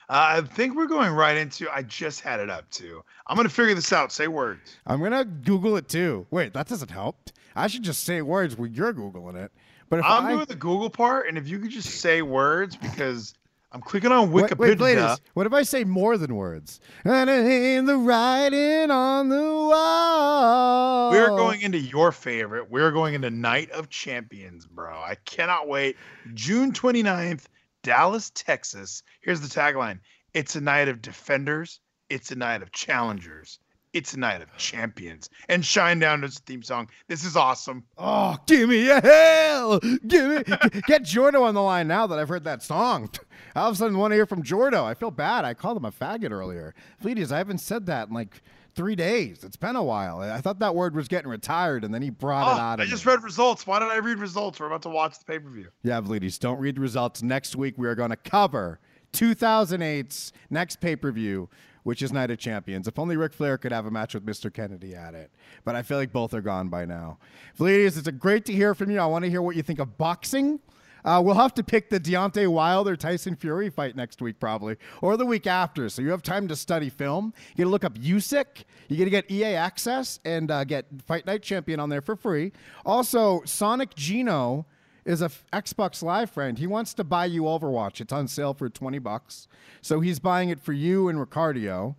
[0.09, 1.69] Uh, I think we're going right into.
[1.73, 3.03] I just had it up too.
[3.27, 4.11] I'm gonna figure this out.
[4.11, 4.77] Say words.
[4.85, 6.27] I'm gonna Google it too.
[6.31, 7.29] Wait, that doesn't help.
[7.55, 9.51] I should just say words when you're Googling it.
[9.89, 12.75] But if I'm I, doing the Google part, and if you could just say words
[12.75, 13.35] because
[13.71, 14.57] I'm clicking on Wait, Wikipedia.
[14.57, 16.79] wait, ladies, what if I say more than words?
[17.03, 21.09] And ain't the writing on the wall.
[21.11, 22.69] We're going into your favorite.
[22.69, 24.93] We're going into Night of Champions, bro.
[24.93, 25.97] I cannot wait.
[26.35, 27.45] June 29th,
[27.83, 29.03] Dallas, Texas.
[29.21, 29.99] Here's the tagline
[30.33, 31.79] It's a night of defenders,
[32.09, 33.59] it's a night of challengers,
[33.93, 35.29] it's a night of champions.
[35.49, 36.89] And Shinedown is the theme song.
[37.07, 37.83] This is awesome.
[37.97, 39.79] Oh, give me a hell.
[40.07, 40.43] Give me.
[40.87, 43.09] Get Jordo on the line now that I've heard that song.
[43.55, 44.83] All of a sudden, want to hear from Jordo.
[44.83, 45.45] I feel bad.
[45.45, 46.73] I called him a faggot earlier.
[47.03, 48.41] Fleeties, I haven't said that in like
[48.75, 49.43] three days.
[49.43, 50.19] It's been a while.
[50.19, 52.85] I thought that word was getting retired, and then he brought Oh, it out I
[52.85, 53.11] just me.
[53.13, 53.65] read results.
[53.67, 54.59] Why did I read results?
[54.59, 55.67] We're about to watch the pay per view.
[55.83, 57.21] Yeah, Vlides, don't read results.
[57.21, 58.79] Next week, we are going to cover
[59.13, 61.49] 2008's next pay per view,
[61.83, 62.87] which is Night of Champions.
[62.87, 64.51] If only Ric Flair could have a match with Mr.
[64.53, 65.31] Kennedy at it.
[65.65, 67.19] But I feel like both are gone by now.
[67.59, 68.99] Vlides, it's a great to hear from you.
[68.99, 70.59] I want to hear what you think of boxing.
[71.05, 75.17] Uh, we'll have to pick the Deontay Wilder Tyson Fury fight next week, probably, or
[75.17, 75.89] the week after.
[75.89, 77.33] So you have time to study film.
[77.55, 78.63] You got to look up Usyk.
[78.87, 82.15] You got to get EA access and uh, get Fight Night Champion on there for
[82.15, 82.51] free.
[82.85, 84.65] Also, Sonic Gino
[85.05, 86.57] is a f- Xbox Live friend.
[86.57, 87.99] He wants to buy you Overwatch.
[87.99, 89.47] It's on sale for 20 bucks.
[89.81, 91.95] So he's buying it for you and Ricardio.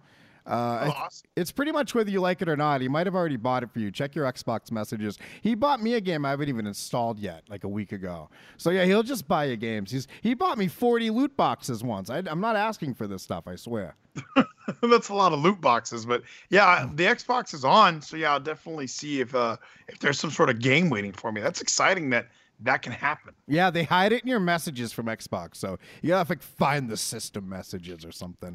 [0.46, 1.26] Uh, I- awesome.
[1.36, 2.80] it's pretty much whether you like it or not.
[2.82, 3.90] He might have already bought it for you.
[3.90, 5.18] Check your Xbox messages.
[5.40, 8.28] He bought me a game I haven't even installed yet, like a week ago.
[8.58, 9.90] So yeah, he'll just buy you games.
[9.90, 12.10] He's he bought me 40 loot boxes once.
[12.10, 13.44] I, I'm not asking for this stuff.
[13.46, 13.96] I swear.
[14.82, 18.38] That's a lot of loot boxes, but yeah, the Xbox is on, so yeah, I'll
[18.40, 19.56] definitely see if uh
[19.88, 21.40] if there's some sort of game waiting for me.
[21.40, 22.28] That's exciting that
[22.60, 23.34] that can happen.
[23.46, 26.96] Yeah, they hide it in your messages from Xbox, so you gotta like find the
[26.96, 28.54] system messages or something.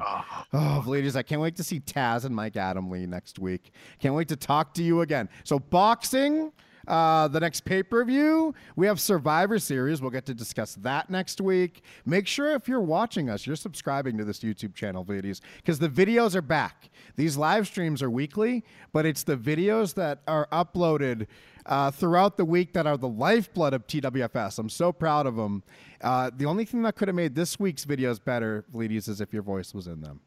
[0.52, 3.72] Oh, ladies, I can't wait to see Taz and Mike Adamle next week.
[4.00, 5.28] Can't wait to talk to you again.
[5.44, 6.52] So boxing.
[6.88, 10.00] Uh, the next pay per view, we have Survivor Series.
[10.00, 11.82] We'll get to discuss that next week.
[12.04, 15.90] Make sure if you're watching us, you're subscribing to this YouTube channel, ladies, because the
[15.90, 16.88] videos are back.
[17.16, 21.26] These live streams are weekly, but it's the videos that are uploaded
[21.66, 24.58] uh, throughout the week that are the lifeblood of TWFS.
[24.58, 25.62] I'm so proud of them.
[26.00, 29.32] Uh, the only thing that could have made this week's videos better, ladies, is if
[29.32, 30.20] your voice was in them.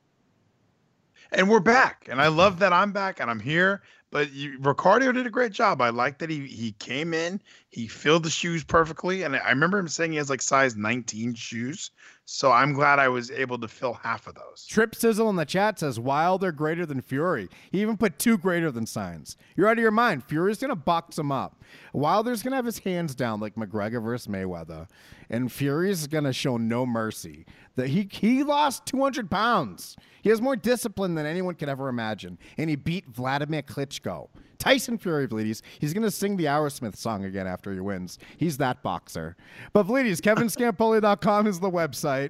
[1.31, 3.81] And we're back, and I love that I'm back and I'm here.
[4.11, 5.81] But you, Ricardo did a great job.
[5.81, 9.79] I like that he he came in, he filled the shoes perfectly, and I remember
[9.79, 11.89] him saying he has like size 19 shoes.
[12.25, 14.65] So I'm glad I was able to fill half of those.
[14.65, 17.49] Trip Sizzle in the chat says Wilder greater than Fury.
[17.69, 19.35] He even put two greater than signs.
[19.57, 20.23] You're out of your mind.
[20.23, 21.61] Fury's gonna box him up.
[21.91, 24.87] Wilder's gonna have his hands down like McGregor versus Mayweather,
[25.33, 27.45] and Fury's is gonna show no mercy.
[27.75, 29.97] That he he lost 200 pounds.
[30.21, 34.29] He has more discipline than anyone could ever imagine, and he beat Wladimir Klitschko.
[34.59, 35.61] Tyson Fury, ladies.
[35.79, 38.17] He's going to sing the Aerosmith song again after he wins.
[38.37, 39.35] He's that boxer.
[39.73, 42.29] But, ladies, KevinScampoli.com is the website.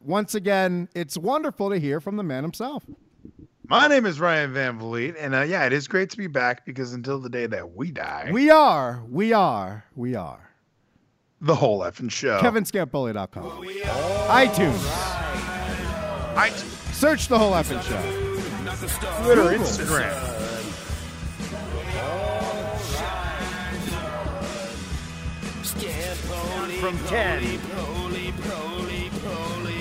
[0.00, 2.84] Once again, it's wonderful to hear from the man himself.
[3.68, 6.64] My name is Ryan Van Vliet, and uh, yeah, it is great to be back
[6.64, 10.45] because until the day that we die, We are, we are, we are.
[11.40, 12.38] The whole effing show.
[12.40, 13.44] KevinScampoli.com.
[14.28, 14.86] iTunes.
[16.36, 16.50] I,
[16.92, 19.22] Search the whole effing show.
[19.22, 19.58] Twitter, Google.
[19.66, 20.32] Instagram.
[26.80, 27.42] From 10.
[27.74, 29.74] Holy, holy, holy.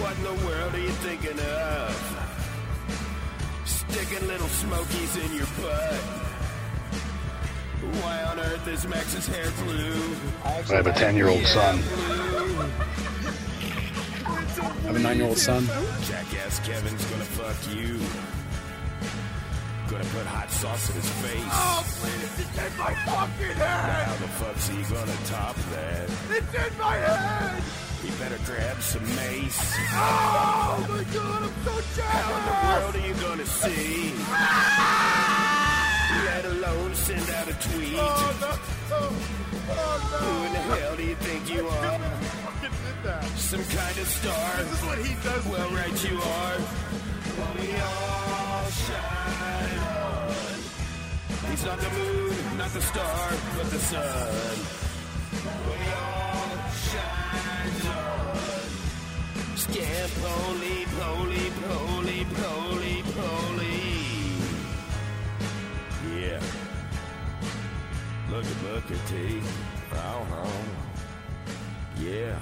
[0.00, 1.94] What in the world are you thinking of?
[3.64, 6.25] Sticking little smokies in your butt.
[8.02, 10.16] Why on earth is Max's hair blue?
[10.44, 11.76] I have a 10 year old son.
[14.58, 15.66] I have a 9 year old son.
[16.02, 18.00] Jackass Kevin's gonna fuck you.
[19.88, 21.40] Gonna put hot sauce in his face.
[21.46, 24.06] Oh, please, it's in my fucking head!
[24.06, 26.10] How the fuck's he gonna top that?
[26.30, 27.62] It's in my head!
[28.02, 29.74] He better grab some mace.
[29.92, 32.10] Oh my god, I'm so jealous!
[32.10, 34.12] How in the world are you gonna see?
[34.28, 35.55] Ah!
[36.24, 37.94] Let alone send out a tweet.
[37.98, 38.58] Oh,
[38.92, 39.10] oh,
[40.22, 42.00] Who in the hell do you think you are?
[43.36, 44.56] Some kind of star.
[44.62, 45.46] This is what he does.
[45.46, 46.56] Well, right you are.
[47.56, 51.50] We all shine on.
[51.50, 54.56] He's not the moon, not the star, but the sun.
[55.68, 56.56] We all
[56.90, 58.36] shine on.
[59.62, 61.95] Scam poly, poly, poly,
[68.46, 69.42] At Booker T.
[69.92, 70.66] Oh, oh.
[72.00, 72.38] Yeah.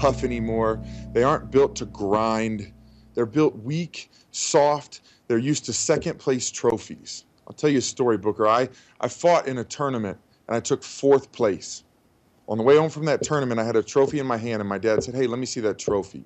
[0.00, 0.80] Tough anymore.
[1.12, 2.72] They aren't built to grind.
[3.14, 5.02] They're built weak, soft.
[5.28, 7.24] They're used to second place trophies.
[7.46, 8.48] I'll tell you a story, Booker.
[8.48, 8.68] I,
[9.00, 10.18] I fought in a tournament
[10.48, 11.84] and I took fourth place.
[12.48, 14.68] On the way home from that tournament, I had a trophy in my hand, and
[14.68, 16.24] my dad said, Hey, let me see that trophy.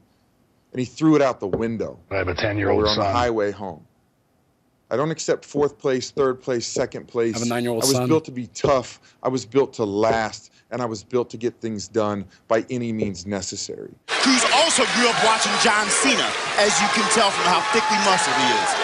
[0.72, 1.98] And he threw it out the window.
[2.10, 3.86] I have a 10 year we old were on the highway home.
[4.90, 7.36] I don't accept fourth place, third place, second place.
[7.36, 7.88] I have a nine-year-old son.
[7.88, 8.08] I was son.
[8.08, 9.00] built to be tough.
[9.22, 12.92] I was built to last, and I was built to get things done by any
[12.92, 13.94] means necessary.
[14.08, 16.28] Cruz also grew up watching John Cena,
[16.58, 18.83] as you can tell from how thickly muscled he is.